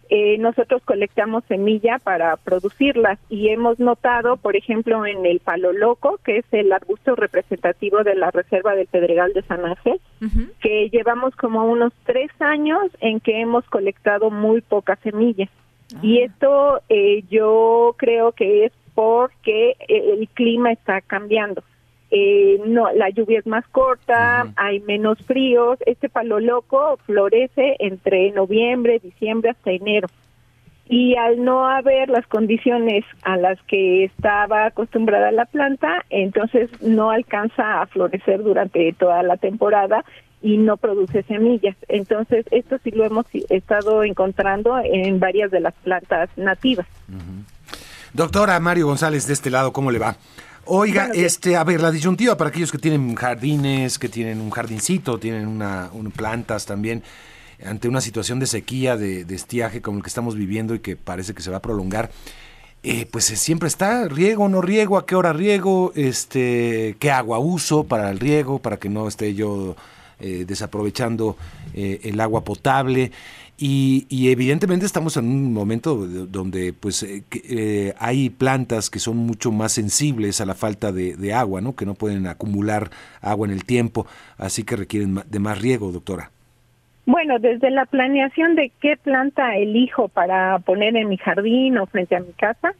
eh, 0.09 0.37
nosotros 0.37 0.81
colectamos 0.83 1.43
semilla 1.45 1.97
para 1.99 2.35
producirlas 2.37 3.19
y 3.29 3.49
hemos 3.49 3.79
notado, 3.79 4.37
por 4.37 4.55
ejemplo, 4.55 5.05
en 5.05 5.25
el 5.25 5.39
palo 5.39 5.73
loco, 5.73 6.19
que 6.23 6.37
es 6.37 6.45
el 6.51 6.71
arbusto 6.71 7.15
representativo 7.15 8.03
de 8.03 8.15
la 8.15 8.31
Reserva 8.31 8.75
del 8.75 8.87
Pedregal 8.87 9.33
de 9.33 9.43
San 9.43 9.65
Ángel, 9.65 9.99
que 10.61 10.89
llevamos 10.89 11.35
como 11.35 11.65
unos 11.65 11.93
tres 12.05 12.31
años 12.39 12.83
en 12.99 13.19
que 13.19 13.41
hemos 13.41 13.65
colectado 13.65 14.29
muy 14.29 14.61
pocas 14.61 14.99
semillas. 14.99 15.49
Y 16.01 16.19
esto 16.19 16.81
eh, 16.89 17.23
yo 17.29 17.95
creo 17.97 18.31
que 18.31 18.65
es 18.65 18.71
porque 18.95 19.75
el 19.87 20.27
clima 20.29 20.71
está 20.71 21.01
cambiando. 21.01 21.63
Eh, 22.15 22.61
no, 22.67 22.91
la 22.93 23.09
lluvia 23.09 23.39
es 23.39 23.47
más 23.47 23.67
corta, 23.69 24.45
hay 24.55 24.79
menos 24.81 25.17
fríos. 25.25 25.79
Este 25.87 26.09
palo 26.09 26.39
loco 26.39 26.99
florece 27.07 27.75
entre 27.79 28.29
noviembre, 28.29 28.99
diciembre 28.99 29.49
hasta 29.49 29.71
enero. 29.71 30.07
Y 30.87 31.15
al 31.15 31.43
no 31.43 31.67
haber 31.67 32.09
las 32.09 32.27
condiciones 32.27 33.03
a 33.23 33.35
las 33.35 33.59
que 33.63 34.03
estaba 34.03 34.67
acostumbrada 34.67 35.31
la 35.31 35.45
planta, 35.45 36.05
entonces 36.11 36.69
no 36.83 37.09
alcanza 37.09 37.81
a 37.81 37.87
florecer 37.87 38.43
durante 38.43 38.93
toda 38.93 39.23
la 39.23 39.37
temporada 39.37 40.05
y 40.39 40.57
no 40.57 40.77
produce 40.77 41.23
semillas. 41.23 41.75
Entonces, 41.87 42.45
esto 42.51 42.77
sí 42.83 42.91
lo 42.91 43.05
hemos 43.05 43.25
estado 43.49 44.03
encontrando 44.03 44.77
en 44.83 45.19
varias 45.19 45.49
de 45.49 45.61
las 45.61 45.73
plantas 45.83 46.29
nativas. 46.35 46.85
Doctora 48.13 48.59
Mario 48.59 48.85
González, 48.85 49.25
de 49.25 49.33
este 49.33 49.49
lado, 49.49 49.73
¿cómo 49.73 49.89
le 49.89 49.97
va? 49.97 50.15
Oiga, 50.65 51.09
este, 51.13 51.57
a 51.57 51.63
ver, 51.65 51.81
la 51.81 51.91
disyuntiva 51.91 52.37
para 52.37 52.49
aquellos 52.49 52.71
que 52.71 52.77
tienen 52.77 53.15
jardines, 53.15 53.99
que 53.99 54.07
tienen 54.07 54.39
un 54.39 54.49
jardincito, 54.49 55.19
tienen 55.19 55.45
una, 55.47 55.89
un- 55.91 56.11
plantas 56.11 56.65
también, 56.65 57.03
ante 57.65 57.89
una 57.89 57.99
situación 57.99 58.39
de 58.39 58.47
sequía, 58.47 58.95
de, 58.95 59.25
de 59.25 59.35
estiaje 59.35 59.81
como 59.81 59.97
el 59.97 60.03
que 60.03 60.07
estamos 60.07 60.35
viviendo 60.35 60.73
y 60.73 60.79
que 60.79 60.95
parece 60.95 61.33
que 61.33 61.41
se 61.41 61.51
va 61.51 61.57
a 61.57 61.61
prolongar, 61.61 62.11
eh, 62.81 63.05
pues 63.11 63.29
eh, 63.31 63.35
siempre 63.35 63.67
está 63.67 64.07
riego, 64.07 64.47
no 64.47 64.61
riego, 64.61 64.97
a 64.97 65.05
qué 65.05 65.15
hora 65.15 65.33
riego, 65.33 65.91
este, 65.95 66.95
qué 66.99 67.11
agua 67.11 67.39
uso 67.39 67.83
para 67.83 68.09
el 68.09 68.19
riego, 68.19 68.59
para 68.59 68.77
que 68.77 68.87
no 68.89 69.07
esté 69.07 69.33
yo 69.35 69.75
eh, 70.19 70.45
desaprovechando 70.47 71.35
eh, 71.73 71.99
el 72.03 72.19
agua 72.21 72.43
potable. 72.45 73.11
Y, 73.57 74.07
y 74.09 74.31
evidentemente 74.31 74.85
estamos 74.85 75.15
en 75.15 75.25
un 75.25 75.53
momento 75.53 76.07
de- 76.07 76.25
donde 76.25 76.73
pues 76.73 77.03
eh, 77.03 77.23
eh, 77.31 77.93
hay 77.99 78.29
plantas 78.31 78.89
que 78.89 78.99
son 78.99 79.17
mucho 79.17 79.51
más 79.51 79.73
sensibles 79.73 80.41
a 80.41 80.45
la 80.45 80.55
falta 80.55 80.91
de, 80.91 81.15
de 81.15 81.33
agua, 81.33 81.61
¿no? 81.61 81.75
Que 81.75 81.85
no 81.85 81.93
pueden 81.93 82.25
acumular 82.27 82.89
agua 83.21 83.47
en 83.47 83.53
el 83.53 83.63
tiempo, 83.63 84.07
así 84.37 84.63
que 84.63 84.75
requieren 84.75 85.19
de 85.29 85.39
más 85.39 85.61
riego, 85.61 85.91
doctora. 85.91 86.31
Bueno, 87.05 87.37
desde 87.37 87.69
la 87.69 87.85
planeación 87.85 88.55
de 88.55 88.71
qué 88.81 88.97
planta 88.97 89.55
elijo 89.57 90.07
para 90.07 90.57
poner 90.59 90.95
en 90.95 91.09
mi 91.09 91.17
jardín 91.17 91.77
o 91.77 91.85
frente 91.85 92.15
a 92.15 92.21
mi 92.21 92.31
casa, 92.33 92.73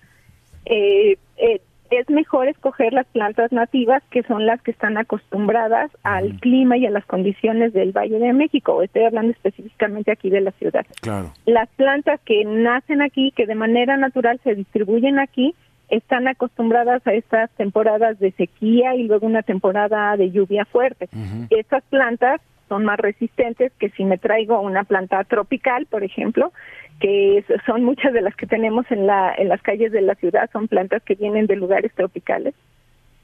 eh, 0.65 1.17
eh, 1.38 1.61
es 2.00 2.10
mejor 2.10 2.48
escoger 2.48 2.94
las 2.94 3.06
plantas 3.08 3.52
nativas 3.52 4.04
que 4.10 4.24
son 4.24 4.46
las 4.46 4.62
que 4.62 4.72
están 4.72 4.98
acostumbradas 4.98 5.91
al 6.04 6.39
clima 6.39 6.78
y 6.78 6.86
a 6.86 6.91
las 6.91 7.06
condiciones 7.06 7.74
del 7.74 7.91
Valle 7.91 8.20
de 8.20 8.34
México. 8.34 8.82
Estoy 8.82 9.04
hablando 9.04 9.32
específicamente 9.32 10.12
aquí 10.12 10.30
de 10.30 10.41
la 10.41 10.52
ciudad. 10.52 10.86
Claro. 11.02 11.32
Las 11.46 11.70
plantas 11.70 12.20
que 12.26 12.44
nacen 12.46 13.02
aquí, 13.02 13.32
que 13.36 13.46
de 13.46 13.56
manera 13.56 13.98
natural 13.98 14.39
se 14.44 14.56
distribuyen 14.56 15.20
aquí, 15.20 15.56
están 15.89 16.28
acostumbradas 16.28 17.06
a 17.06 17.14
estas 17.14 17.52
temporadas 17.52 18.20
de 18.20 18.32
sequía 18.32 18.96
y 18.96 19.04
luego 19.04 19.28
una 19.28 19.44
temporada 19.44 20.18
de 20.18 20.32
lluvia 20.32 20.66
fuerte. 20.66 21.10
Estas 21.50 21.84
plantas 21.84 22.41
son 22.74 22.86
más 22.86 22.99
resistentes 22.99 23.71
que 23.78 23.91
si 23.91 24.03
me 24.03 24.17
traigo 24.17 24.59
una 24.59 24.84
planta 24.84 25.24
tropical, 25.26 25.86
por 25.86 26.03
ejemplo, 26.03 26.51
que 26.99 27.45
son 27.67 27.84
muchas 27.84 28.13
de 28.13 28.21
las 28.21 28.36
que 28.36 28.47
tenemos 28.47 28.89
en 28.89 29.05
la 29.05 29.32
en 29.38 29.47
las 29.47 29.61
calles 29.61 29.91
de 29.91 30.01
la 30.01 30.15
ciudad, 30.15 30.49
son 30.51 30.67
plantas 30.67 31.03
que 31.03 31.13
vienen 31.13 31.45
de 31.45 31.55
lugares 31.55 31.93
tropicales 31.93 32.55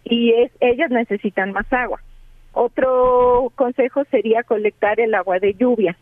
y 0.03 0.33
es, 0.33 0.51
ellas 0.59 0.91
necesitan 0.91 1.51
más 1.51 1.65
agua. 1.73 1.99
Otro 2.53 3.51
consejo 3.55 4.03
sería 4.11 4.43
colectar 4.43 4.99
el 4.99 5.15
agua 5.15 5.39
de 5.39 5.55
lluvia. 5.55 5.97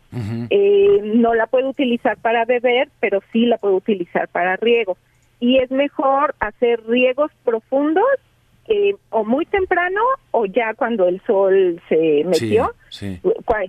eh, 0.50 1.00
no 1.02 1.34
la 1.34 1.46
puedo 1.46 1.70
utilizar 1.70 2.18
para 2.18 2.44
beber, 2.44 2.90
pero 3.00 3.22
sí 3.32 3.46
la 3.46 3.56
puedo 3.56 3.76
utilizar 3.76 4.28
para 4.28 4.56
riego. 4.56 4.98
Y 5.40 5.56
es 5.56 5.70
mejor 5.70 6.34
hacer 6.38 6.86
riegos 6.86 7.30
profundos 7.46 8.04
eh, 8.68 8.94
o 9.10 9.24
muy 9.24 9.46
temprano 9.46 10.00
o 10.30 10.44
ya 10.44 10.74
cuando 10.74 11.08
el 11.08 11.22
sol 11.26 11.80
se 11.88 12.22
metió, 12.24 12.74
Sí, 12.90 13.20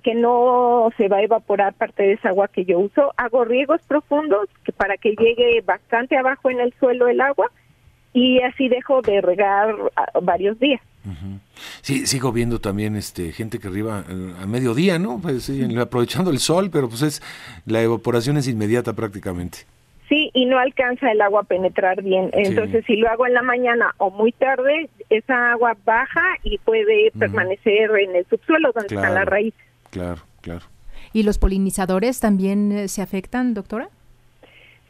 que 0.03 0.15
no 0.15 0.89
se 0.97 1.07
va 1.07 1.17
a 1.17 1.23
evaporar 1.23 1.73
parte 1.73 2.03
de 2.03 2.13
esa 2.13 2.29
agua 2.29 2.47
que 2.47 2.65
yo 2.65 2.79
uso. 2.79 3.13
Hago 3.17 3.45
riegos 3.45 3.81
profundos 3.87 4.47
que 4.63 4.71
para 4.71 4.97
que 4.97 5.15
llegue 5.15 5.61
bastante 5.61 6.17
abajo 6.17 6.49
en 6.49 6.59
el 6.59 6.73
suelo 6.79 7.07
el 7.07 7.21
agua 7.21 7.49
y 8.13 8.41
así 8.41 8.67
dejo 8.69 9.01
de 9.01 9.21
regar 9.21 9.75
ah, 9.95 10.19
varios 10.21 10.59
días. 10.59 10.81
sí, 11.81 12.05
sigo 12.05 12.31
viendo 12.31 12.59
también 12.59 12.95
este 12.95 13.31
gente 13.31 13.59
que 13.59 13.67
arriba 13.67 14.03
eh, 14.09 14.33
a 14.41 14.45
mediodía, 14.47 14.99
¿no? 14.99 15.19
Pues, 15.21 15.43
sí, 15.43 15.63
aprovechando 15.77 16.31
el 16.31 16.39
sol, 16.39 16.69
pero 16.71 16.89
pues 16.89 17.01
es 17.01 17.21
la 17.65 17.81
evaporación 17.81 18.37
es 18.37 18.47
inmediata 18.47 18.93
prácticamente. 18.93 19.59
Sí, 20.09 20.31
y 20.33 20.47
no 20.47 20.57
alcanza 20.57 21.11
el 21.11 21.21
agua 21.21 21.41
a 21.41 21.43
penetrar 21.43 22.01
bien. 22.01 22.31
Entonces, 22.33 22.83
si 22.85 22.95
lo 22.95 23.07
hago 23.09 23.27
en 23.27 23.35
la 23.35 23.43
mañana 23.43 23.93
o 23.99 24.09
muy 24.09 24.31
tarde, 24.31 24.89
esa 25.11 25.51
agua 25.51 25.77
baja 25.85 26.23
y 26.43 26.57
puede 26.57 27.11
permanecer 27.17 27.91
en 27.99 28.15
el 28.15 28.25
subsuelo 28.25 28.71
donde 28.73 28.87
está 28.95 29.01
la 29.09 29.09
Claro. 29.21 29.29
raíz. 29.31 29.53
Claro, 29.91 30.21
claro. 30.41 30.65
¿Y 31.13 31.21
los 31.23 31.37
polinizadores 31.37 32.19
también 32.19 32.71
eh, 32.71 32.87
se 32.87 33.03
afectan, 33.03 33.53
doctora? 33.53 33.89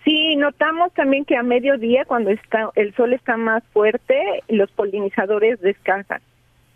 Sí, 0.05 0.37
notamos 0.37 0.93
también 0.93 1.25
que 1.25 1.35
a 1.35 1.43
mediodía, 1.43 2.05
cuando 2.05 2.29
está 2.29 2.69
el 2.75 2.95
sol 2.95 3.11
está 3.13 3.35
más 3.35 3.61
fuerte, 3.73 4.15
los 4.47 4.71
polinizadores 4.71 5.59
descansan. 5.59 6.21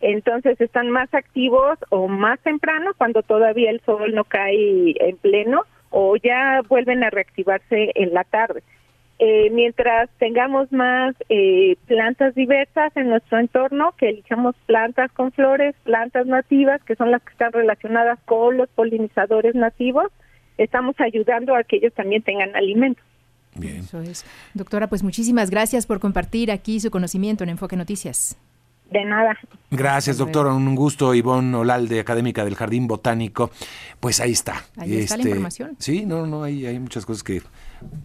Entonces 0.02 0.60
están 0.60 0.90
más 0.90 1.14
activos 1.14 1.78
o 1.90 2.10
más 2.10 2.38
temprano 2.42 2.92
cuando 2.98 3.24
todavía 3.24 3.72
el 3.72 3.80
sol 3.86 4.14
no 4.14 4.26
cae 4.26 4.96
en 5.00 5.16
pleno 5.18 5.64
o 5.94 6.16
ya 6.18 6.62
vuelven 6.68 7.04
a 7.04 7.12
reactivarse 7.12 7.92
en 7.94 8.14
la 8.14 8.24
tarde. 8.24 8.64
Eh, 9.20 9.52
mientras 9.52 10.10
tengamos 10.18 10.72
más 10.72 11.16
eh, 11.30 11.78
plantas 11.86 12.34
diversas 12.34 12.92
en 12.98 13.10
nuestro 13.10 13.38
entorno, 13.38 13.94
que 13.98 14.10
elijamos 14.10 14.56
plantas 14.66 15.12
con 15.12 15.32
flores, 15.32 15.76
plantas 15.84 16.26
nativas, 16.26 16.82
que 16.84 16.96
son 16.96 17.12
las 17.12 17.22
que 17.22 17.32
están 17.32 17.54
relacionadas 17.54 18.20
con 18.26 18.58
los 18.58 18.70
polinizadores 18.70 19.54
nativos, 19.54 20.12
estamos 20.58 20.96
ayudando 21.00 21.56
a 21.56 21.64
que 21.64 21.78
ellos 21.78 21.94
también 21.94 22.24
tengan 22.24 22.56
alimento. 22.56 23.02
Eso 23.62 24.02
es. 24.02 24.26
Doctora, 24.56 24.88
pues 24.88 25.04
muchísimas 25.04 25.52
gracias 25.52 25.86
por 25.86 26.00
compartir 26.00 26.52
aquí 26.52 26.80
su 26.80 26.90
conocimiento 26.90 27.44
en 27.44 27.52
Enfoque 27.52 27.76
Noticias. 27.76 28.36
De 28.94 29.06
nada. 29.06 29.36
Gracias, 29.72 30.18
doctora. 30.20 30.54
Un 30.54 30.76
gusto, 30.76 31.16
Ivonne 31.16 31.56
Olalde, 31.58 32.00
académica 32.00 32.46
del 32.46 32.54
Jardín 32.56 32.88
Botánico. 32.88 33.50
Pues 34.00 34.20
ahí 34.20 34.32
está. 34.34 34.64
Este, 34.78 34.82
Ahí 34.82 34.98
está 35.00 35.18
la 35.18 35.24
información. 35.24 35.76
Sí, 35.80 36.06
no, 36.06 36.28
no, 36.28 36.44
hay, 36.44 36.68
hay 36.68 36.78
muchas 36.80 37.04
cosas 37.06 37.24
que 37.24 37.42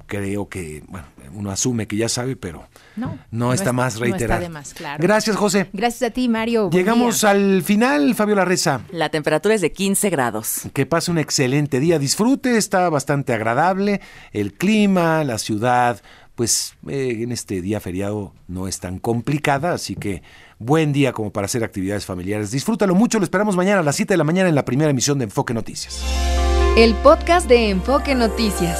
creo 0.06 0.48
que, 0.48 0.82
bueno, 0.88 1.06
uno 1.34 1.50
asume 1.50 1.86
que 1.86 1.96
ya 1.96 2.08
sabe, 2.08 2.36
pero 2.36 2.66
No, 2.96 3.18
no, 3.30 3.52
está 3.52 3.70
es- 3.70 3.74
más 3.74 3.94
no 4.00 4.06
está 4.06 4.16
reiterar. 4.16 4.40
de 4.40 4.48
más, 4.48 4.72
claro. 4.72 5.02
Gracias, 5.02 5.36
José. 5.36 5.68
Gracias 5.74 6.10
a 6.10 6.12
ti, 6.12 6.26
Mario. 6.28 6.70
Llegamos 6.70 7.20
día. 7.20 7.30
al 7.30 7.62
final, 7.62 8.14
Fabiola 8.14 8.46
Reza. 8.46 8.80
La 8.90 9.10
temperatura 9.10 9.54
es 9.54 9.60
de 9.60 9.70
15 9.72 10.08
grados. 10.08 10.62
Que 10.72 10.86
pase 10.86 11.10
un 11.10 11.18
excelente 11.18 11.80
día. 11.80 11.98
Disfrute, 11.98 12.56
está 12.56 12.88
bastante 12.88 13.34
agradable. 13.34 14.00
El 14.32 14.54
clima, 14.54 15.22
la 15.24 15.36
ciudad, 15.36 16.00
pues 16.38 16.76
eh, 16.86 17.16
en 17.22 17.32
este 17.32 17.60
día 17.60 17.80
feriado 17.80 18.32
no 18.46 18.68
es 18.68 18.78
tan 18.78 19.00
complicada, 19.00 19.72
así 19.72 19.96
que 19.96 20.22
buen 20.60 20.92
día 20.92 21.12
como 21.12 21.32
para 21.32 21.46
hacer 21.46 21.64
actividades 21.64 22.06
familiares. 22.06 22.52
Disfrútalo 22.52 22.94
mucho, 22.94 23.18
lo 23.18 23.24
esperamos 23.24 23.56
mañana 23.56 23.80
a 23.80 23.82
las 23.82 23.96
7 23.96 24.14
de 24.14 24.18
la 24.18 24.22
mañana 24.22 24.48
en 24.48 24.54
la 24.54 24.64
primera 24.64 24.88
emisión 24.88 25.18
de 25.18 25.24
Enfoque 25.24 25.52
Noticias. 25.52 26.00
El 26.76 26.94
podcast 26.94 27.48
de 27.48 27.70
Enfoque 27.70 28.14
Noticias. 28.14 28.78